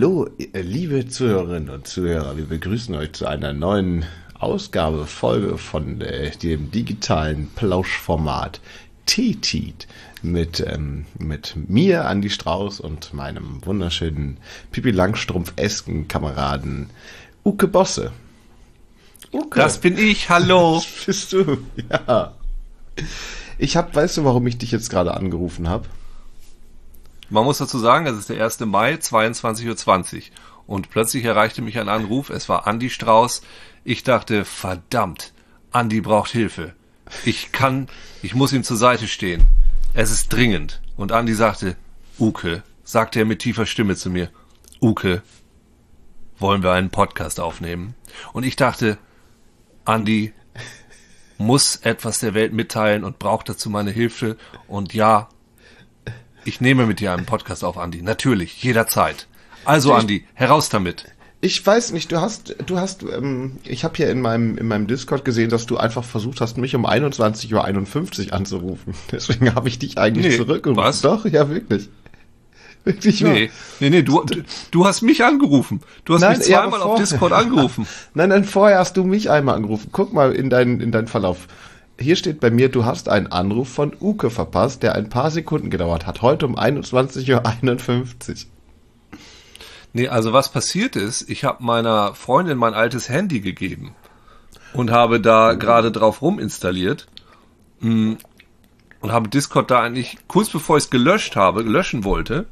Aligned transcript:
Hallo, 0.00 0.28
liebe 0.52 1.08
Zuhörerinnen 1.08 1.70
und 1.70 1.88
Zuhörer, 1.88 2.36
wir 2.36 2.44
begrüßen 2.44 2.94
euch 2.94 3.14
zu 3.14 3.26
einer 3.26 3.52
neuen 3.52 4.04
Ausgabe, 4.38 5.06
Folge 5.06 5.58
von 5.58 6.00
äh, 6.02 6.30
dem 6.36 6.70
digitalen 6.70 7.50
Plauschformat 7.56 8.60
T-Teat 9.06 9.88
mit, 10.22 10.64
ähm, 10.64 11.06
mit 11.18 11.56
mir, 11.68 12.04
Andi 12.04 12.30
Strauß 12.30 12.78
und 12.78 13.12
meinem 13.12 13.66
wunderschönen 13.66 14.36
Pipi 14.70 14.92
Langstrumpf-esken 14.92 16.06
Kameraden 16.06 16.90
Uke 17.44 17.66
Bosse. 17.66 18.12
Uke. 19.32 19.58
Das 19.58 19.78
bin 19.78 19.98
ich, 19.98 20.30
hallo. 20.30 20.76
Das 20.76 20.86
bist 21.06 21.32
du, 21.32 21.58
ja. 21.90 22.34
Ich 23.58 23.76
hab, 23.76 23.96
weißt 23.96 24.18
du, 24.18 24.24
warum 24.24 24.46
ich 24.46 24.58
dich 24.58 24.70
jetzt 24.70 24.90
gerade 24.90 25.14
angerufen 25.14 25.68
habe? 25.68 25.88
Man 27.30 27.44
muss 27.44 27.58
dazu 27.58 27.78
sagen, 27.78 28.06
es 28.06 28.16
ist 28.16 28.30
der 28.30 28.42
1. 28.42 28.60
Mai, 28.60 28.94
22.20 28.94 30.16
Uhr. 30.16 30.22
Und 30.66 30.90
plötzlich 30.90 31.24
erreichte 31.24 31.62
mich 31.62 31.78
ein 31.78 31.88
Anruf. 31.88 32.30
Es 32.30 32.48
war 32.48 32.66
Andi 32.66 32.90
Strauß. 32.90 33.42
Ich 33.84 34.02
dachte, 34.02 34.44
verdammt, 34.44 35.32
Andi 35.70 36.00
braucht 36.00 36.30
Hilfe. 36.30 36.74
Ich 37.24 37.52
kann, 37.52 37.88
ich 38.22 38.34
muss 38.34 38.52
ihm 38.52 38.64
zur 38.64 38.76
Seite 38.76 39.08
stehen. 39.08 39.44
Es 39.94 40.10
ist 40.10 40.32
dringend. 40.32 40.80
Und 40.96 41.12
Andi 41.12 41.34
sagte, 41.34 41.76
Uke, 42.18 42.62
sagte 42.82 43.20
er 43.20 43.24
mit 43.24 43.40
tiefer 43.40 43.66
Stimme 43.66 43.96
zu 43.96 44.10
mir, 44.10 44.30
Uke, 44.80 45.22
wollen 46.38 46.62
wir 46.62 46.72
einen 46.72 46.90
Podcast 46.90 47.40
aufnehmen? 47.40 47.94
Und 48.32 48.44
ich 48.44 48.56
dachte, 48.56 48.98
Andi 49.84 50.32
muss 51.38 51.76
etwas 51.76 52.18
der 52.18 52.34
Welt 52.34 52.52
mitteilen 52.52 53.04
und 53.04 53.18
braucht 53.18 53.48
dazu 53.48 53.70
meine 53.70 53.90
Hilfe. 53.90 54.36
Und 54.66 54.92
ja, 54.92 55.28
ich 56.48 56.60
nehme 56.62 56.86
mit 56.86 57.00
dir 57.00 57.12
einen 57.12 57.26
Podcast 57.26 57.62
auf, 57.62 57.76
Andi. 57.76 58.00
Natürlich, 58.00 58.62
jederzeit. 58.62 59.28
Also, 59.64 59.92
Andi, 59.92 60.24
heraus 60.32 60.70
damit. 60.70 61.04
Ich 61.40 61.64
weiß 61.64 61.92
nicht, 61.92 62.10
du 62.10 62.20
hast, 62.20 62.56
du 62.66 62.78
hast, 62.78 63.02
ähm, 63.04 63.58
ich 63.64 63.84
habe 63.84 63.94
hier 63.96 64.10
in 64.10 64.20
meinem, 64.20 64.58
in 64.58 64.66
meinem 64.66 64.86
Discord 64.88 65.24
gesehen, 65.24 65.50
dass 65.50 65.66
du 65.66 65.76
einfach 65.76 66.02
versucht 66.02 66.40
hast, 66.40 66.56
mich 66.56 66.74
um 66.74 66.84
21.51 66.86 67.52
Uhr 67.52 68.32
anzurufen. 68.32 68.94
Deswegen 69.12 69.54
habe 69.54 69.68
ich 69.68 69.78
dich 69.78 69.98
eigentlich 69.98 70.26
nee, 70.26 70.36
zurückgerufen. 70.36 70.82
Was? 70.82 71.02
Doch, 71.02 71.26
ja, 71.26 71.48
wirklich. 71.48 71.88
Wirklich 72.84 73.20
nee, 73.20 73.50
nee, 73.80 73.90
nee, 73.90 74.02
du, 74.04 74.24
du 74.70 74.86
hast 74.86 75.02
mich 75.02 75.22
angerufen. 75.22 75.82
Du 76.06 76.14
hast 76.14 76.22
nein, 76.22 76.38
mich 76.38 76.46
zweimal 76.46 76.80
auf 76.80 76.98
Discord 76.98 77.32
angerufen. 77.32 77.86
nein, 78.14 78.30
nein, 78.30 78.44
vorher 78.44 78.78
hast 78.78 78.96
du 78.96 79.04
mich 79.04 79.28
einmal 79.30 79.56
angerufen. 79.56 79.90
Guck 79.92 80.14
mal 80.14 80.32
in 80.32 80.48
deinen, 80.48 80.80
in 80.80 80.90
deinen 80.92 81.08
Verlauf 81.08 81.48
hier 82.00 82.16
steht 82.16 82.40
bei 82.40 82.50
mir, 82.50 82.68
du 82.68 82.84
hast 82.84 83.08
einen 83.08 83.26
Anruf 83.26 83.68
von 83.68 83.92
Uke 84.00 84.30
verpasst, 84.30 84.82
der 84.82 84.94
ein 84.94 85.08
paar 85.08 85.30
Sekunden 85.30 85.70
gedauert 85.70 86.06
hat. 86.06 86.22
Heute 86.22 86.46
um 86.46 86.56
21.51 86.56 88.28
Uhr. 88.28 88.50
Nee, 89.92 90.08
also 90.08 90.32
was 90.32 90.52
passiert 90.52 90.96
ist, 90.96 91.28
ich 91.28 91.44
habe 91.44 91.64
meiner 91.64 92.14
Freundin 92.14 92.58
mein 92.58 92.74
altes 92.74 93.08
Handy 93.08 93.40
gegeben 93.40 93.94
und 94.74 94.90
habe 94.90 95.20
da 95.20 95.54
gerade 95.54 95.90
drauf 95.90 96.22
ruminstalliert 96.22 97.08
mm, 97.80 98.14
und 99.00 99.12
habe 99.12 99.28
Discord 99.28 99.70
da 99.70 99.80
eigentlich 99.80 100.18
kurz 100.28 100.50
bevor 100.50 100.76
ich 100.76 100.84
es 100.84 100.90
gelöscht 100.90 101.36
habe, 101.36 101.62
löschen 101.62 102.04
wollte, 102.04 102.46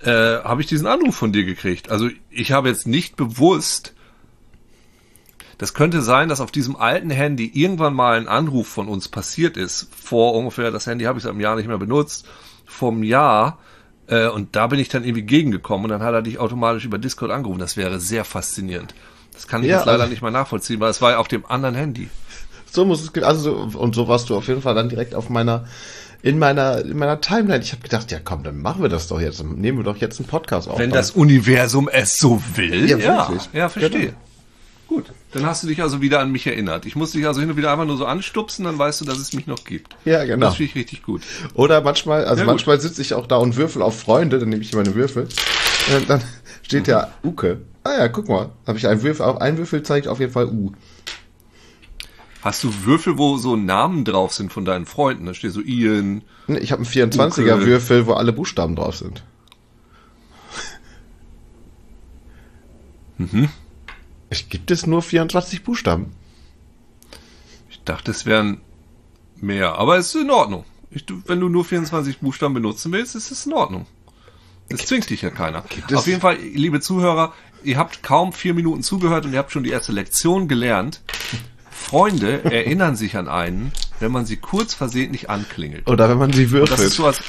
äh, 0.00 0.38
habe 0.42 0.60
ich 0.60 0.68
diesen 0.68 0.86
Anruf 0.86 1.16
von 1.16 1.32
dir 1.32 1.44
gekriegt. 1.44 1.90
Also 1.90 2.08
ich 2.30 2.52
habe 2.52 2.68
jetzt 2.68 2.86
nicht 2.86 3.16
bewusst 3.16 3.94
das 5.58 5.74
könnte 5.74 6.02
sein, 6.02 6.28
dass 6.28 6.40
auf 6.40 6.52
diesem 6.52 6.76
alten 6.76 7.10
Handy 7.10 7.50
irgendwann 7.52 7.92
mal 7.92 8.16
ein 8.16 8.28
Anruf 8.28 8.68
von 8.68 8.88
uns 8.88 9.08
passiert 9.08 9.56
ist. 9.56 9.88
Vor 9.94 10.34
ungefähr, 10.34 10.70
das 10.70 10.86
Handy 10.86 11.04
habe 11.04 11.18
ich 11.18 11.24
seit 11.24 11.32
einem 11.32 11.40
Jahr 11.40 11.56
nicht 11.56 11.66
mehr 11.66 11.78
benutzt, 11.78 12.26
vom 12.64 13.02
Jahr. 13.02 13.58
Äh, 14.06 14.28
und 14.28 14.54
da 14.54 14.68
bin 14.68 14.78
ich 14.78 14.88
dann 14.88 15.02
irgendwie 15.02 15.22
gegengekommen 15.22 15.84
und 15.84 15.90
dann 15.90 16.02
hat 16.02 16.14
er 16.14 16.22
dich 16.22 16.38
automatisch 16.38 16.84
über 16.84 16.98
Discord 16.98 17.32
angerufen. 17.32 17.58
Das 17.58 17.76
wäre 17.76 17.98
sehr 17.98 18.24
faszinierend. 18.24 18.94
Das 19.32 19.48
kann 19.48 19.62
ich 19.62 19.68
ja, 19.68 19.78
jetzt 19.78 19.86
leider 19.86 20.02
also, 20.02 20.10
nicht 20.10 20.22
mal 20.22 20.30
nachvollziehen, 20.30 20.78
weil 20.78 20.90
es 20.90 21.02
war 21.02 21.12
ja 21.12 21.18
auf 21.18 21.28
dem 21.28 21.44
anderen 21.44 21.74
Handy. 21.74 22.08
So 22.70 22.84
muss 22.84 23.02
es, 23.02 23.22
also, 23.22 23.68
und 23.74 23.94
so 23.96 24.06
warst 24.06 24.30
du 24.30 24.36
auf 24.36 24.46
jeden 24.46 24.62
Fall 24.62 24.76
dann 24.76 24.88
direkt 24.88 25.16
auf 25.16 25.28
meiner, 25.28 25.66
in 26.22 26.38
meiner, 26.38 26.84
in 26.84 26.96
meiner 26.96 27.20
Timeline. 27.20 27.64
Ich 27.64 27.72
habe 27.72 27.82
gedacht, 27.82 28.12
ja 28.12 28.18
komm, 28.22 28.44
dann 28.44 28.60
machen 28.60 28.82
wir 28.82 28.88
das 28.88 29.08
doch 29.08 29.20
jetzt. 29.20 29.42
Nehmen 29.42 29.78
wir 29.78 29.84
doch 29.84 29.96
jetzt 29.96 30.20
einen 30.20 30.28
Podcast 30.28 30.68
auf. 30.68 30.78
Wenn 30.78 30.90
das 30.90 31.10
Universum 31.10 31.88
es 31.88 32.16
so 32.16 32.40
will. 32.54 32.88
Ja. 32.88 32.98
Ja, 32.98 33.32
ja 33.52 33.68
verstehe. 33.68 34.00
Genau. 34.00 34.18
Gut, 34.86 35.12
dann 35.32 35.44
hast 35.44 35.62
du 35.62 35.66
dich 35.66 35.82
also 35.82 36.00
wieder 36.00 36.20
an 36.20 36.32
mich 36.32 36.46
erinnert. 36.46 36.86
Ich 36.86 36.96
muss 36.96 37.12
dich 37.12 37.26
also 37.26 37.40
hin 37.40 37.50
und 37.50 37.56
wieder 37.56 37.70
einfach 37.70 37.84
nur 37.84 37.96
so 37.96 38.06
anstupsen, 38.06 38.64
dann 38.64 38.78
weißt 38.78 39.00
du, 39.00 39.04
dass 39.04 39.18
es 39.18 39.32
mich 39.32 39.46
noch 39.46 39.64
gibt. 39.64 39.96
Ja, 40.04 40.24
genau. 40.24 40.46
Das 40.46 40.56
finde 40.56 40.70
ich 40.70 40.76
richtig 40.76 41.02
gut. 41.02 41.22
Oder 41.54 41.80
manchmal, 41.82 42.24
also 42.24 42.42
ja, 42.42 42.46
manchmal 42.46 42.80
sitze 42.80 43.02
ich 43.02 43.14
auch 43.14 43.26
da 43.26 43.36
und 43.36 43.56
würfel 43.56 43.82
auf 43.82 43.98
Freunde, 43.98 44.38
dann 44.38 44.48
nehme 44.48 44.62
ich 44.62 44.72
meine 44.72 44.94
Würfel. 44.94 45.28
Und 45.94 46.08
dann 46.08 46.22
steht 46.62 46.86
mhm. 46.86 46.92
ja 46.92 47.12
Uke. 47.22 47.60
Ah 47.84 47.98
ja, 47.98 48.08
guck 48.08 48.28
mal, 48.28 48.50
habe 48.66 48.78
ich 48.78 48.86
einen 48.86 49.02
Würfel, 49.02 49.26
auch 49.26 49.36
ein 49.38 49.58
Würfel 49.58 49.82
zeigt 49.82 50.08
auf 50.08 50.20
jeden 50.20 50.32
Fall 50.32 50.46
U. 50.46 50.72
Hast 52.40 52.62
du 52.62 52.72
Würfel, 52.84 53.18
wo 53.18 53.36
so 53.36 53.56
Namen 53.56 54.04
drauf 54.04 54.32
sind 54.32 54.52
von 54.52 54.64
deinen 54.64 54.86
Freunden? 54.86 55.26
Da 55.26 55.34
steht 55.34 55.52
so 55.52 55.60
Ian. 55.60 56.22
Ich 56.46 56.72
habe 56.72 56.82
einen 56.82 56.90
24er 56.90 57.56
Uke. 57.56 57.66
Würfel, 57.66 58.06
wo 58.06 58.12
alle 58.12 58.32
Buchstaben 58.32 58.76
drauf 58.76 58.96
sind. 58.96 59.24
Mhm. 63.18 63.48
Gibt 64.30 64.70
es 64.70 64.86
nur 64.86 65.02
24 65.02 65.62
Buchstaben? 65.64 66.12
Ich 67.70 67.82
dachte, 67.84 68.10
es 68.10 68.26
wären 68.26 68.60
mehr, 69.36 69.78
aber 69.78 69.96
es 69.96 70.14
ist 70.14 70.22
in 70.22 70.30
Ordnung. 70.30 70.64
Ich, 70.90 71.04
wenn 71.26 71.40
du 71.40 71.48
nur 71.48 71.64
24 71.64 72.18
Buchstaben 72.18 72.54
benutzen 72.54 72.92
willst, 72.92 73.14
ist 73.14 73.30
es 73.30 73.46
in 73.46 73.52
Ordnung. 73.52 73.86
Das 74.68 74.86
zwingt 74.86 75.08
dich 75.08 75.22
ja 75.22 75.30
keiner. 75.30 75.64
Auf 75.94 76.06
jeden 76.06 76.20
Fall, 76.20 76.36
liebe 76.36 76.80
Zuhörer, 76.80 77.32
ihr 77.64 77.78
habt 77.78 78.02
kaum 78.02 78.32
vier 78.32 78.52
Minuten 78.52 78.82
zugehört 78.82 79.24
und 79.24 79.32
ihr 79.32 79.38
habt 79.38 79.52
schon 79.52 79.64
die 79.64 79.70
erste 79.70 79.92
Lektion 79.92 80.48
gelernt. 80.48 81.00
Freunde 81.70 82.44
erinnern 82.52 82.96
sich 82.96 83.16
an 83.16 83.28
einen, 83.28 83.72
wenn 84.00 84.12
man 84.12 84.26
sie 84.26 84.36
kurz 84.36 84.74
versehentlich 84.74 85.30
anklingelt. 85.30 85.88
Oder 85.88 86.10
wenn 86.10 86.18
man 86.18 86.32
sie 86.32 86.50
würfelt. 86.50 86.78
Das 86.78 86.84
ist 86.84 86.96
so 86.96 87.06
als, 87.06 87.22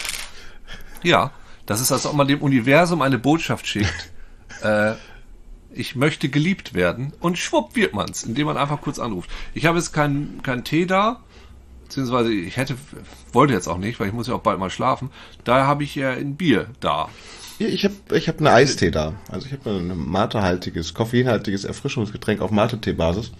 ja, 1.02 1.32
das 1.66 1.80
ist, 1.80 1.92
als 1.92 2.06
ob 2.06 2.14
man 2.14 2.28
dem 2.28 2.42
Universum 2.42 3.02
eine 3.02 3.18
Botschaft 3.18 3.68
schickt. 3.68 4.12
äh, 4.62 4.96
ich 5.74 5.96
möchte 5.96 6.30
geliebt 6.30 6.74
werden 6.74 7.14
und 7.20 7.38
schwupp 7.38 7.76
wird 7.76 7.94
man's, 7.94 8.24
indem 8.24 8.48
man 8.48 8.58
einfach 8.58 8.82
kurz 8.82 9.00
anruft. 9.00 9.30
Ich 9.54 9.66
habe 9.66 9.78
jetzt 9.78 9.94
keinen 9.94 10.42
kein 10.44 10.64
Tee 10.64 10.86
da, 10.86 11.22
beziehungsweise 11.84 12.32
ich 12.32 12.58
hätte, 12.58 12.76
wollte 13.32 13.54
jetzt 13.54 13.68
auch 13.68 13.78
nicht, 13.78 14.00
weil 14.00 14.08
ich 14.08 14.14
muss 14.14 14.28
ja 14.28 14.36
auch 14.36 14.42
bald 14.42 14.60
mal 14.60 14.70
schlafen. 14.70 15.10
Daher 15.44 15.68
habe 15.68 15.84
ich 15.84 15.96
ja 15.96 16.12
ein 16.12 16.36
Bier 16.36 16.68
da. 16.80 17.10
Ich 17.60 17.84
habe 17.84 17.96
ich 18.14 18.30
hab 18.30 18.40
eine 18.40 18.52
Eistee 18.52 18.90
da. 18.90 19.14
Also 19.28 19.48
ich 19.48 19.54
habe 19.54 19.70
ein 19.70 20.10
matehaltiges, 20.10 20.94
koffeinhaltiges 20.94 21.66
Erfrischungsgetränk 21.66 22.42
auf 22.42 22.52
Mate-Tee-Basis. 22.52 23.32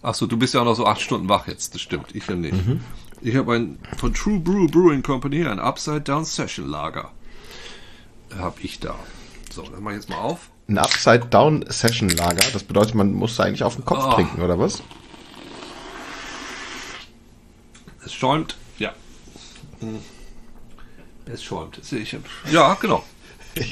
Achso, 0.00 0.26
du 0.26 0.36
bist 0.36 0.54
ja 0.54 0.60
auch 0.60 0.64
noch 0.64 0.76
so 0.76 0.86
acht 0.86 1.00
Stunden 1.00 1.28
wach 1.28 1.48
jetzt, 1.48 1.74
das 1.74 1.80
stimmt. 1.80 2.14
Ich 2.14 2.28
ja 2.28 2.36
nicht. 2.36 2.52
Mhm. 2.52 2.80
Ich 3.22 3.34
habe 3.34 3.54
ein 3.54 3.78
von 3.96 4.14
True 4.14 4.38
Brew 4.38 4.68
Brewing 4.68 5.02
Company 5.02 5.44
ein 5.44 5.58
Upside 5.58 6.02
Down 6.02 6.24
Session 6.24 6.68
Lager. 6.68 7.10
Habe 8.38 8.60
ich 8.62 8.78
da. 8.78 8.94
So, 9.50 9.62
dann 9.62 9.82
mache 9.82 9.94
ich 9.94 10.00
jetzt 10.00 10.10
mal 10.10 10.18
auf 10.18 10.50
ein 10.68 10.78
Upside-Down-Session-Lager. 10.78 12.50
Das 12.52 12.64
bedeutet, 12.64 12.94
man 12.94 13.12
muss 13.12 13.38
eigentlich 13.38 13.62
auf 13.62 13.76
den 13.76 13.84
Kopf 13.84 14.04
oh. 14.06 14.12
trinken, 14.12 14.42
oder 14.42 14.58
was? 14.58 14.82
Es 18.04 18.12
schäumt, 18.12 18.56
ja. 18.78 18.92
Hm. 19.80 20.00
Es 21.26 21.42
schäumt. 21.42 21.80
Ich, 21.92 22.16
ja, 22.50 22.74
genau. 22.74 23.04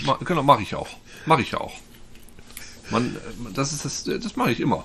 Ma, 0.04 0.18
genau, 0.24 0.42
mache 0.42 0.62
ich 0.62 0.74
auch. 0.74 0.88
Mache 1.26 1.42
ich 1.42 1.54
auch. 1.54 1.72
Man, 2.90 3.16
das 3.54 3.72
ist 3.72 3.84
das, 3.84 4.04
das 4.04 4.36
mache 4.36 4.50
ich 4.50 4.60
immer. 4.60 4.84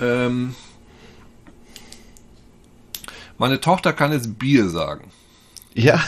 Ähm, 0.00 0.54
meine 3.38 3.60
Tochter 3.60 3.92
kann 3.92 4.12
jetzt 4.12 4.38
Bier 4.38 4.68
sagen. 4.68 5.10
Ja. 5.74 6.02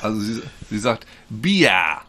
Also 0.00 0.20
sie, 0.20 0.42
sie 0.68 0.78
sagt 0.78 1.06
Bier 1.28 2.02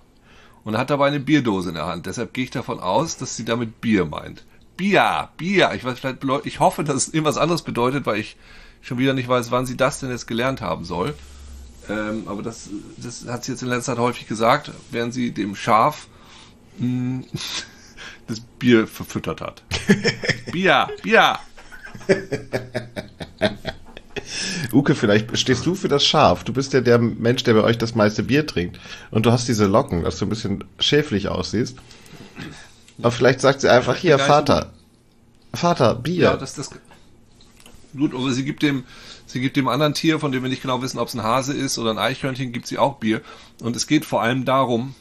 und 0.63 0.77
hat 0.77 0.89
dabei 0.89 1.07
eine 1.07 1.19
Bierdose 1.19 1.69
in 1.69 1.75
der 1.75 1.86
Hand. 1.86 2.06
Deshalb 2.06 2.33
gehe 2.33 2.45
ich 2.45 2.51
davon 2.51 2.80
aus, 2.80 3.18
dass 3.18 3.36
sie 3.36 3.45
damit 3.45 3.81
Bier 3.81 4.06
meint. 4.06 4.45
Bier, 4.77 5.30
Bier. 5.38 5.71
Ich 5.75 5.83
weiß 5.83 6.00
vielleicht, 6.00 6.24
ich 6.45 6.60
hoffe, 6.60 6.83
dass 6.83 6.95
es 6.95 7.13
irgendwas 7.13 7.38
anderes 7.38 7.62
bedeutet, 7.62 8.06
weil 8.06 8.19
ich 8.19 8.38
schon 8.81 8.98
wieder 8.98 9.13
nicht 9.13 9.27
weiß, 9.27 9.51
wann 9.51 9.65
sie 9.65 9.77
das 9.77 10.00
denn 10.00 10.10
jetzt 10.10 10.27
gelernt 10.27 10.62
haben 10.62 10.86
soll. 10.86 11.13
Ähm, 11.89 12.24
aber 12.27 12.42
das, 12.42 12.69
das 12.98 13.27
hat 13.27 13.44
sie 13.44 13.51
jetzt 13.51 13.62
in 13.62 13.68
letzter 13.68 13.94
Zeit 13.94 14.01
häufig 14.01 14.27
gesagt, 14.27 14.71
während 14.92 15.13
sie 15.13 15.31
dem 15.31 15.56
Schaf 15.56 16.07
mh, 16.77 16.88
hm, 16.88 17.25
das 18.27 18.39
Bier 18.39 18.88
verfüttert 18.88 19.42
hat. 19.42 19.63
Bier, 20.51 20.88
Bier. 21.01 21.39
Uke, 24.73 24.95
vielleicht 24.95 25.37
stehst 25.37 25.65
du 25.65 25.75
für 25.75 25.87
das 25.87 26.05
Schaf. 26.05 26.43
Du 26.43 26.53
bist 26.53 26.73
ja 26.73 26.81
der 26.81 26.99
Mensch, 26.99 27.43
der 27.43 27.53
bei 27.53 27.63
euch 27.63 27.77
das 27.77 27.95
meiste 27.95 28.23
Bier 28.23 28.47
trinkt. 28.47 28.79
Und 29.11 29.25
du 29.25 29.31
hast 29.31 29.47
diese 29.47 29.65
Locken, 29.65 30.03
dass 30.03 30.17
du 30.17 30.25
ein 30.25 30.29
bisschen 30.29 30.63
schäflich 30.79 31.27
aussiehst. 31.27 31.77
Aber 32.99 33.11
vielleicht 33.11 33.41
sagt 33.41 33.61
sie 33.61 33.69
einfach, 33.69 33.95
hier, 33.95 34.19
Vater. 34.19 34.71
Vater, 35.53 35.95
Bier. 35.95 36.23
Ja, 36.23 36.37
das, 36.37 36.55
das, 36.55 36.71
gut, 37.95 38.13
aber 38.13 38.31
sie 38.31 38.43
gibt 38.43 38.63
dem, 38.63 38.83
sie 39.25 39.39
gibt 39.39 39.55
dem 39.55 39.67
anderen 39.67 39.93
Tier, 39.93 40.19
von 40.19 40.31
dem 40.31 40.43
wir 40.43 40.49
nicht 40.49 40.61
genau 40.61 40.81
wissen, 40.81 40.99
ob 40.99 41.07
es 41.07 41.13
ein 41.13 41.23
Hase 41.23 41.53
ist 41.53 41.77
oder 41.77 41.91
ein 41.91 41.99
Eichhörnchen, 41.99 42.51
gibt 42.51 42.67
sie 42.67 42.77
auch 42.77 42.97
Bier. 42.97 43.21
Und 43.61 43.75
es 43.75 43.87
geht 43.87 44.05
vor 44.05 44.21
allem 44.21 44.45
darum, 44.45 44.95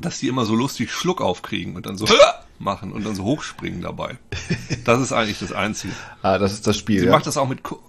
dass 0.00 0.20
die 0.20 0.28
immer 0.28 0.44
so 0.44 0.54
lustig 0.54 0.92
Schluck 0.92 1.20
aufkriegen 1.20 1.74
und 1.74 1.86
dann 1.86 1.96
so 1.96 2.06
machen 2.58 2.92
und 2.92 3.04
dann 3.06 3.14
so 3.14 3.24
hochspringen 3.24 3.82
dabei. 3.82 4.18
Das 4.84 5.00
ist 5.00 5.12
eigentlich 5.12 5.38
das 5.38 5.52
Einzige. 5.52 5.94
Ah, 6.22 6.38
das 6.38 6.52
ist 6.52 6.66
das 6.66 6.76
Spiel. 6.76 7.00
Sie 7.00 7.06
ja. 7.06 7.12
macht 7.12 7.26
das 7.26 7.36
auch 7.36 7.48
mit. 7.48 7.62
Ko 7.62 7.80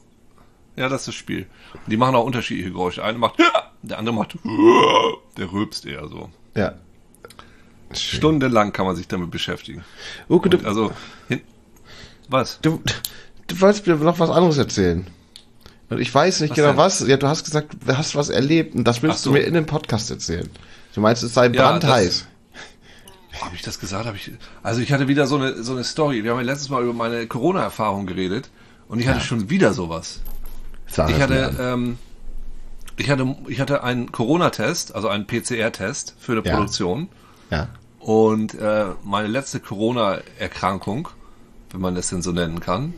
ja, 0.80 0.88
das 0.90 1.02
ist 1.02 1.08
das 1.10 1.16
Spiel. 1.16 1.46
Und 1.74 1.92
die 1.92 1.98
machen 1.98 2.16
auch 2.16 2.24
unterschiedliche 2.24 2.72
Geräusche. 2.72 3.04
Eine 3.04 3.18
macht, 3.18 3.36
der 3.82 4.00
andere 4.00 4.16
macht, 4.16 4.38
der 5.38 5.52
rülpst 5.52 5.86
eher 5.86 6.08
so. 6.08 6.30
ja. 6.56 6.74
Stundenlang 7.92 8.72
kann 8.72 8.86
man 8.86 8.96
sich 8.96 9.08
damit 9.08 9.32
beschäftigen. 9.32 9.84
Und 10.28 10.54
du, 10.54 10.60
also, 10.64 10.92
hin, 11.28 11.42
was? 12.30 12.60
du, 12.62 12.84
du 13.48 13.62
wolltest 13.62 13.88
mir 13.88 13.96
noch 13.96 14.20
was 14.20 14.30
anderes 14.30 14.60
erzählen. 14.60 15.08
Und 15.90 16.00
ich 16.00 16.14
weiß 16.14 16.42
nicht 16.42 16.52
Was 16.52 16.56
genau 16.56 16.68
denn? 16.70 16.78
was. 16.78 17.00
Ja, 17.08 17.18
du 17.18 17.28
hast 17.28 17.46
gesagt, 17.46 17.76
du 17.84 17.98
hast 17.98 18.16
was 18.16 18.30
erlebt 18.30 18.76
und 18.76 18.84
das 18.84 19.02
willst 19.02 19.24
so. 19.24 19.32
du 19.32 19.38
mir 19.38 19.44
in 19.44 19.56
dem 19.56 19.66
Podcast 19.66 20.12
erzählen. 20.12 20.48
Du 20.94 21.02
meinst, 21.02 21.24
es 21.24 21.34
sei 21.34 21.48
Ja, 21.48 21.72
brandheiß. 21.72 22.28
Habe 23.42 23.56
ich 23.56 23.64
das 23.64 23.80
gesagt? 23.80 24.06
Hab 24.06 24.16
ich, 24.16 24.32
also 24.62 24.82
ich 24.82 24.92
hatte 24.94 25.08
wieder 25.08 25.26
so 25.26 25.38
eine, 25.38 25.64
so 25.64 25.72
eine 25.72 25.84
Story. 25.84 26.24
Wir 26.24 26.32
haben 26.32 26.38
ja 26.40 26.46
letztes 26.46 26.70
Mal 26.70 26.84
über 26.84 26.94
meine 26.94 27.26
Corona-Erfahrung 27.26 28.06
geredet 28.06 28.52
und 28.88 29.00
ich 29.00 29.08
hatte 29.08 29.22
schon 29.22 29.50
wieder 29.50 29.74
sowas. 29.74 30.22
Sag 30.92 31.10
Ich 31.10 31.20
hatte, 31.22 31.56
ähm, 31.60 31.98
ich 32.98 33.10
hatte, 33.10 33.36
ich 33.48 33.60
hatte 33.60 33.84
einen 33.84 34.12
Corona-Test, 34.12 34.96
also 34.96 35.08
einen 35.08 35.26
PCR-Test 35.28 36.16
für 36.20 36.34
eine 36.34 36.42
Ja. 36.46 36.54
Produktion. 36.56 37.10
ja. 37.52 37.68
Und 38.00 38.54
äh, 38.56 38.86
meine 39.04 39.28
letzte 39.28 39.60
Corona-Erkrankung, 39.60 41.10
wenn 41.72 41.82
man 41.82 41.96
das 41.96 42.08
denn 42.08 42.22
so 42.22 42.32
nennen 42.32 42.62
kann, 42.62 42.94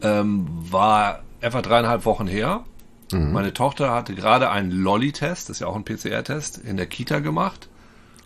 ähm, 0.00 0.46
war 0.70 1.22
etwa 1.40 1.60
dreieinhalb 1.60 2.04
Wochen 2.04 2.28
her. 2.28 2.64
Mhm. 3.12 3.32
Meine 3.32 3.52
Tochter 3.52 3.90
hatte 3.90 4.14
gerade 4.14 4.50
einen 4.50 4.70
Lolli-Test, 4.70 5.48
das 5.48 5.56
ist 5.56 5.60
ja 5.60 5.66
auch 5.66 5.74
ein 5.76 5.84
PCR-Test, 5.84 6.58
in 6.58 6.76
der 6.76 6.86
Kita 6.86 7.18
gemacht. 7.18 7.68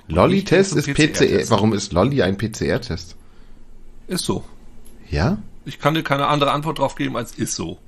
Lolli-Test 0.09 0.75
ist 0.77 0.87
PCR. 0.87 1.07
PCR-Test. 1.13 1.51
Warum 1.51 1.73
ist 1.73 1.93
Lolli 1.93 2.23
ein 2.23 2.37
PCR-Test? 2.37 3.17
Ist 4.07 4.25
so. 4.25 4.45
Ja? 5.11 5.39
Ich 5.65 5.79
kann 5.79 5.95
dir 5.95 6.03
keine 6.03 6.27
andere 6.27 6.51
Antwort 6.51 6.79
drauf 6.79 6.95
geben 6.95 7.17
als 7.17 7.33
ist 7.33 7.55
so. 7.55 7.79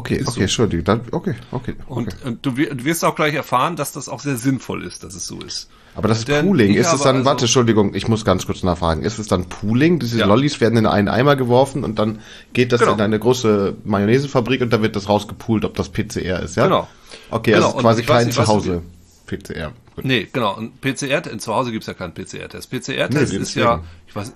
Okay, 0.00 0.16
Ist 0.16 0.28
okay, 0.28 0.34
so. 0.36 0.40
Entschuldigung. 0.42 0.84
Dann, 0.84 1.00
okay, 1.12 1.34
okay, 1.52 1.74
Und, 1.86 2.08
okay. 2.08 2.16
und 2.24 2.46
du, 2.46 2.56
wir- 2.56 2.74
du 2.74 2.84
wirst 2.84 3.04
auch 3.04 3.14
gleich 3.14 3.34
erfahren, 3.34 3.76
dass 3.76 3.92
das 3.92 4.08
auch 4.08 4.20
sehr 4.20 4.36
sinnvoll 4.36 4.82
ist, 4.84 5.04
dass 5.04 5.14
es 5.14 5.26
so 5.26 5.38
ist. 5.40 5.68
Aber 5.94 6.08
das 6.08 6.20
ist 6.20 6.28
Denn 6.28 6.46
Pooling. 6.46 6.74
Ist 6.74 6.92
es 6.92 7.02
dann, 7.02 7.16
also- 7.16 7.24
warte, 7.26 7.44
Entschuldigung, 7.44 7.94
ich 7.94 8.08
muss 8.08 8.24
ganz 8.24 8.46
kurz 8.46 8.62
nachfragen. 8.62 9.02
Ist 9.02 9.18
es 9.18 9.26
dann 9.26 9.46
Pooling? 9.46 9.98
Diese 9.98 10.18
Ja. 10.18 10.26
Lollis 10.26 10.60
werden 10.60 10.78
in 10.78 10.86
einen 10.86 11.08
Eimer 11.08 11.36
geworfen 11.36 11.84
und 11.84 11.98
dann 11.98 12.20
geht 12.52 12.72
das 12.72 12.80
Genau. 12.80 12.94
in 12.94 13.00
eine 13.00 13.18
große 13.18 13.76
Mayonnaisefabrik 13.84 14.62
und 14.62 14.72
da 14.72 14.80
wird 14.82 14.96
das 14.96 15.08
rausgepoolt, 15.08 15.64
ob 15.64 15.74
das 15.76 15.88
PCR 15.90 16.40
ist, 16.42 16.56
ja? 16.56 16.64
Genau. 16.64 16.88
Okay, 17.30 17.52
Genau, 17.52 17.66
also 17.66 17.76
und 17.76 17.82
quasi 17.82 18.08
weiß 18.08 18.26
nicht, 18.26 18.38
was 18.38 18.46
Zuhause 18.46 18.82
PCR. 19.26 19.72
Gut. 19.96 20.04
Nee, 20.04 20.28
genau. 20.32 20.56
Und 20.56 20.80
PCR, 20.80 21.22
zu 21.38 21.54
Hause 21.54 21.72
gibt's 21.72 21.88
ja 21.88 21.94
keinen 21.94 22.14
PCR-Test. 22.14 22.72
Nee, 22.72 22.78
PCR-Test 22.78 23.12
deswegen. 23.20 23.42
ist 23.42 23.54
ja, 23.56 23.82
ich 24.06 24.14
weiß, 24.16 24.32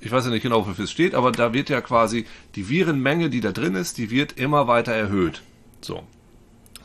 ich 0.00 0.12
weiß 0.12 0.26
ja 0.26 0.30
nicht 0.30 0.42
genau, 0.42 0.66
wofür 0.66 0.84
es 0.84 0.90
steht, 0.90 1.14
aber 1.14 1.32
da 1.32 1.52
wird 1.52 1.68
ja 1.70 1.80
quasi 1.80 2.26
die 2.54 2.68
Virenmenge, 2.68 3.30
die 3.30 3.40
da 3.40 3.52
drin 3.52 3.74
ist, 3.74 3.98
die 3.98 4.10
wird 4.10 4.38
immer 4.38 4.68
weiter 4.68 4.92
erhöht. 4.92 5.42
So. 5.80 6.02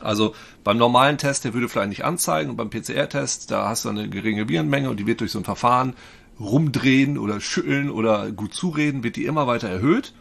Also 0.00 0.34
beim 0.64 0.76
normalen 0.76 1.18
Test, 1.18 1.44
der 1.44 1.54
würde 1.54 1.68
vielleicht 1.68 1.88
nicht 1.88 2.04
anzeigen, 2.04 2.50
und 2.50 2.56
beim 2.56 2.70
PCR-Test, 2.70 3.50
da 3.50 3.68
hast 3.68 3.84
du 3.84 3.88
eine 3.88 4.08
geringe 4.08 4.48
Virenmenge 4.48 4.90
und 4.90 4.98
die 4.98 5.06
wird 5.06 5.20
durch 5.20 5.32
so 5.32 5.38
ein 5.38 5.44
Verfahren 5.44 5.94
rumdrehen 6.40 7.16
oder 7.16 7.40
schütteln 7.40 7.90
oder 7.90 8.30
gut 8.32 8.54
zureden, 8.54 9.04
wird 9.04 9.16
die 9.16 9.24
immer 9.24 9.46
weiter 9.46 9.68
erhöht, 9.68 10.12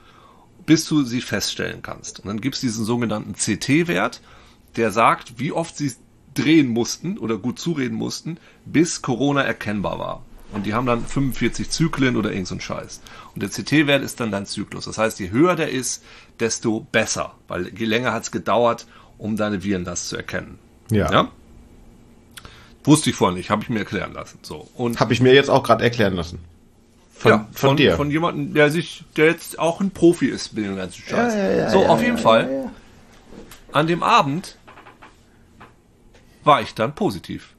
bis 0.65 0.85
du 0.85 1.03
sie 1.03 1.21
feststellen 1.21 1.81
kannst. 1.81 2.19
Und 2.19 2.27
dann 2.27 2.41
gibt's 2.41 2.61
diesen 2.61 2.85
sogenannten 2.85 3.33
CT-Wert, 3.33 4.21
der 4.75 4.91
sagt, 4.91 5.39
wie 5.39 5.51
oft 5.51 5.75
sie 5.75 5.91
drehen 6.33 6.69
mussten 6.69 7.17
oder 7.17 7.37
gut 7.37 7.59
zureden 7.59 7.95
mussten, 7.95 8.37
bis 8.65 9.01
Corona 9.01 9.41
erkennbar 9.41 9.99
war. 9.99 10.25
Und 10.53 10.65
die 10.65 10.73
haben 10.73 10.85
dann 10.85 11.05
45 11.05 11.69
Zyklen 11.69 12.15
oder 12.15 12.31
irgend 12.31 12.47
so 12.47 12.55
ein 12.55 12.61
Scheiß. 12.61 13.01
Und 13.33 13.41
der 13.41 13.49
CT-Wert 13.49 14.03
ist 14.03 14.19
dann 14.19 14.31
dein 14.31 14.45
Zyklus. 14.45 14.85
Das 14.85 14.97
heißt, 14.97 15.19
je 15.19 15.31
höher 15.31 15.55
der 15.55 15.69
ist, 15.69 16.03
desto 16.39 16.81
besser. 16.91 17.33
Weil 17.47 17.71
je 17.75 17.85
länger 17.85 18.13
hat's 18.13 18.31
gedauert, 18.31 18.85
um 19.17 19.35
deine 19.35 19.63
Virenlast 19.63 20.09
zu 20.09 20.17
erkennen. 20.17 20.59
Ja. 20.91 21.11
ja? 21.11 21.31
Wusste 22.83 23.09
ich 23.09 23.15
vorher 23.15 23.35
nicht, 23.35 23.49
habe 23.49 23.63
ich 23.63 23.69
mir 23.69 23.79
erklären 23.79 24.13
lassen. 24.13 24.39
So. 24.41 24.67
Und 24.75 24.99
Habe 24.99 25.13
ich 25.13 25.21
mir 25.21 25.33
jetzt 25.33 25.49
auch 25.49 25.63
gerade 25.63 25.83
erklären 25.83 26.13
lassen. 26.13 26.39
Von, 27.13 27.31
ja, 27.31 27.47
von, 27.53 27.77
dir. 27.77 27.95
Von 27.95 28.11
jemandem, 28.11 28.53
der 28.53 28.69
sich, 28.69 29.05
der 29.15 29.27
jetzt 29.27 29.57
auch 29.57 29.79
ein 29.79 29.91
Profi 29.91 30.27
ist 30.27 30.53
mit 30.53 30.65
dem 30.65 30.75
ganzen 30.75 31.01
Scheiß. 31.01 31.33
Ja, 31.33 31.51
ja, 31.51 31.69
so, 31.69 31.85
auf 31.85 32.01
jeden 32.01 32.17
Fall. 32.17 32.69
An 33.71 33.87
dem 33.87 34.03
Abend 34.03 34.57
war 36.43 36.61
ich 36.61 36.75
dann 36.75 36.93
positiv. 36.93 37.53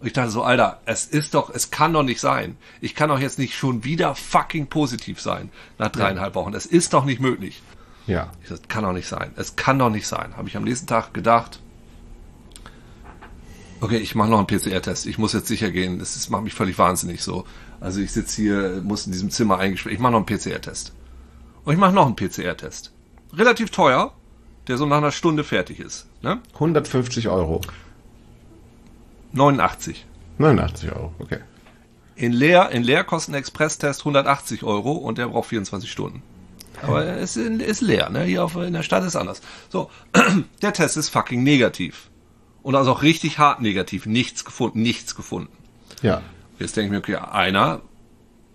Und 0.00 0.06
ich 0.06 0.12
dachte 0.12 0.30
so, 0.30 0.42
Alter, 0.42 0.80
es 0.84 1.06
ist 1.06 1.34
doch, 1.34 1.50
es 1.50 1.70
kann 1.70 1.92
doch 1.92 2.04
nicht 2.04 2.20
sein. 2.20 2.56
Ich 2.80 2.94
kann 2.94 3.08
doch 3.08 3.18
jetzt 3.18 3.38
nicht 3.38 3.54
schon 3.56 3.82
wieder 3.84 4.14
fucking 4.14 4.68
positiv 4.68 5.20
sein 5.20 5.50
nach 5.78 5.90
dreieinhalb 5.90 6.34
Wochen. 6.36 6.54
Es 6.54 6.66
ist 6.66 6.92
doch 6.92 7.04
nicht 7.04 7.20
möglich. 7.20 7.62
ja. 8.06 8.30
Ich 8.42 8.48
dachte, 8.48 8.68
kann 8.68 8.84
doch 8.84 8.92
nicht 8.92 9.08
sein. 9.08 9.32
Es 9.36 9.56
kann 9.56 9.78
doch 9.78 9.90
nicht 9.90 10.06
sein. 10.06 10.36
Habe 10.36 10.48
ich 10.48 10.56
am 10.56 10.62
nächsten 10.64 10.86
Tag 10.86 11.12
gedacht, 11.14 11.60
okay, 13.80 13.98
ich 13.98 14.14
mache 14.14 14.28
noch 14.28 14.38
einen 14.38 14.46
PCR-Test. 14.46 15.06
Ich 15.06 15.18
muss 15.18 15.32
jetzt 15.32 15.48
sicher 15.48 15.70
gehen. 15.70 15.98
Das 15.98 16.14
ist, 16.16 16.30
macht 16.30 16.44
mich 16.44 16.54
völlig 16.54 16.78
wahnsinnig 16.78 17.22
so. 17.22 17.44
Also 17.80 18.00
ich 18.00 18.12
sitze 18.12 18.40
hier, 18.42 18.80
muss 18.84 19.06
in 19.06 19.12
diesem 19.12 19.30
Zimmer 19.30 19.58
eingesperrt. 19.58 19.94
Ich 19.94 20.00
mache 20.00 20.12
noch 20.12 20.18
einen 20.18 20.38
PCR-Test. 20.38 20.92
Und 21.64 21.72
ich 21.72 21.78
mache 21.78 21.92
noch 21.92 22.06
einen 22.06 22.16
PCR-Test. 22.16 22.92
Relativ 23.32 23.70
teuer, 23.70 24.12
der 24.68 24.78
so 24.78 24.86
nach 24.86 24.98
einer 24.98 25.12
Stunde 25.12 25.44
fertig 25.44 25.80
ist. 25.80 26.06
Ne? 26.22 26.40
150 26.54 27.28
Euro. 27.28 27.60
89. 29.32 30.06
89 30.38 30.92
Euro, 30.92 31.12
okay. 31.18 31.38
In 32.16 32.32
leer, 32.32 32.70
in 32.70 32.82
leer 32.82 33.04
kostet 33.04 33.34
ein 33.34 33.38
Express-Test 33.38 34.00
180 34.00 34.64
Euro 34.64 34.92
und 34.92 35.18
der 35.18 35.28
braucht 35.28 35.48
24 35.48 35.90
Stunden. 35.90 36.22
Aber 36.82 37.04
es 37.04 37.36
ist, 37.36 37.60
ist 37.60 37.80
leer, 37.80 38.08
ne? 38.10 38.24
Hier 38.24 38.44
auf, 38.44 38.56
in 38.56 38.72
der 38.72 38.82
Stadt 38.82 39.04
ist 39.04 39.16
anders. 39.16 39.40
So, 39.68 39.90
der 40.62 40.72
Test 40.72 40.96
ist 40.96 41.08
fucking 41.08 41.42
negativ. 41.42 42.08
Und 42.62 42.74
also 42.74 42.92
auch 42.92 43.02
richtig 43.02 43.38
hart 43.38 43.60
negativ. 43.60 44.06
Nichts 44.06 44.44
gefunden, 44.44 44.82
nichts 44.82 45.14
gefunden. 45.14 45.52
Ja. 46.02 46.22
Jetzt 46.58 46.76
denke 46.76 46.86
ich 46.86 46.90
mir, 46.92 46.98
okay, 46.98 47.16
einer, 47.16 47.80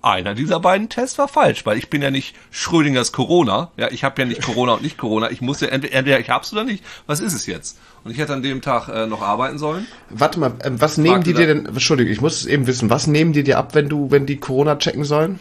einer 0.03 0.35
dieser 0.35 0.59
beiden 0.59 0.89
Tests 0.89 1.17
war 1.17 1.27
falsch, 1.27 1.65
weil 1.65 1.77
ich 1.77 1.89
bin 1.89 2.01
ja 2.01 2.11
nicht 2.11 2.35
Schrödingers 2.51 3.11
Corona. 3.11 3.71
Ja, 3.77 3.89
ich 3.89 4.03
habe 4.03 4.21
ja 4.21 4.27
nicht 4.27 4.41
Corona 4.41 4.73
und 4.73 4.83
nicht 4.83 4.97
Corona. 4.97 5.31
Ich 5.31 5.41
muss 5.41 5.61
ja 5.61 5.69
entweder, 5.69 5.95
entweder 5.95 6.19
ich 6.19 6.29
hab's 6.29 6.51
oder 6.51 6.65
nicht. 6.65 6.83
Was 7.07 7.21
ist 7.21 7.33
es 7.33 7.45
jetzt? 7.45 7.79
Und 8.03 8.11
ich 8.11 8.17
hätte 8.17 8.33
an 8.33 8.43
dem 8.43 8.61
Tag 8.61 8.89
äh, 8.89 9.07
noch 9.07 9.21
arbeiten 9.21 9.57
sollen. 9.57 9.87
Warte 10.09 10.39
mal, 10.39 10.53
ähm, 10.63 10.81
was 10.81 10.97
nehmen 10.97 11.23
die 11.23 11.33
dir 11.33 11.47
denn, 11.47 11.65
Entschuldigung, 11.65 12.11
ich 12.11 12.19
muss 12.19 12.41
es 12.41 12.45
eben 12.45 12.67
wissen, 12.67 12.89
was 12.89 13.07
nehmen 13.07 13.31
die 13.31 13.43
dir 13.43 13.57
ab, 13.57 13.75
wenn 13.75 13.87
du, 13.87 14.11
wenn 14.11 14.25
die 14.25 14.37
Corona 14.37 14.75
checken 14.75 15.05
sollen? 15.05 15.39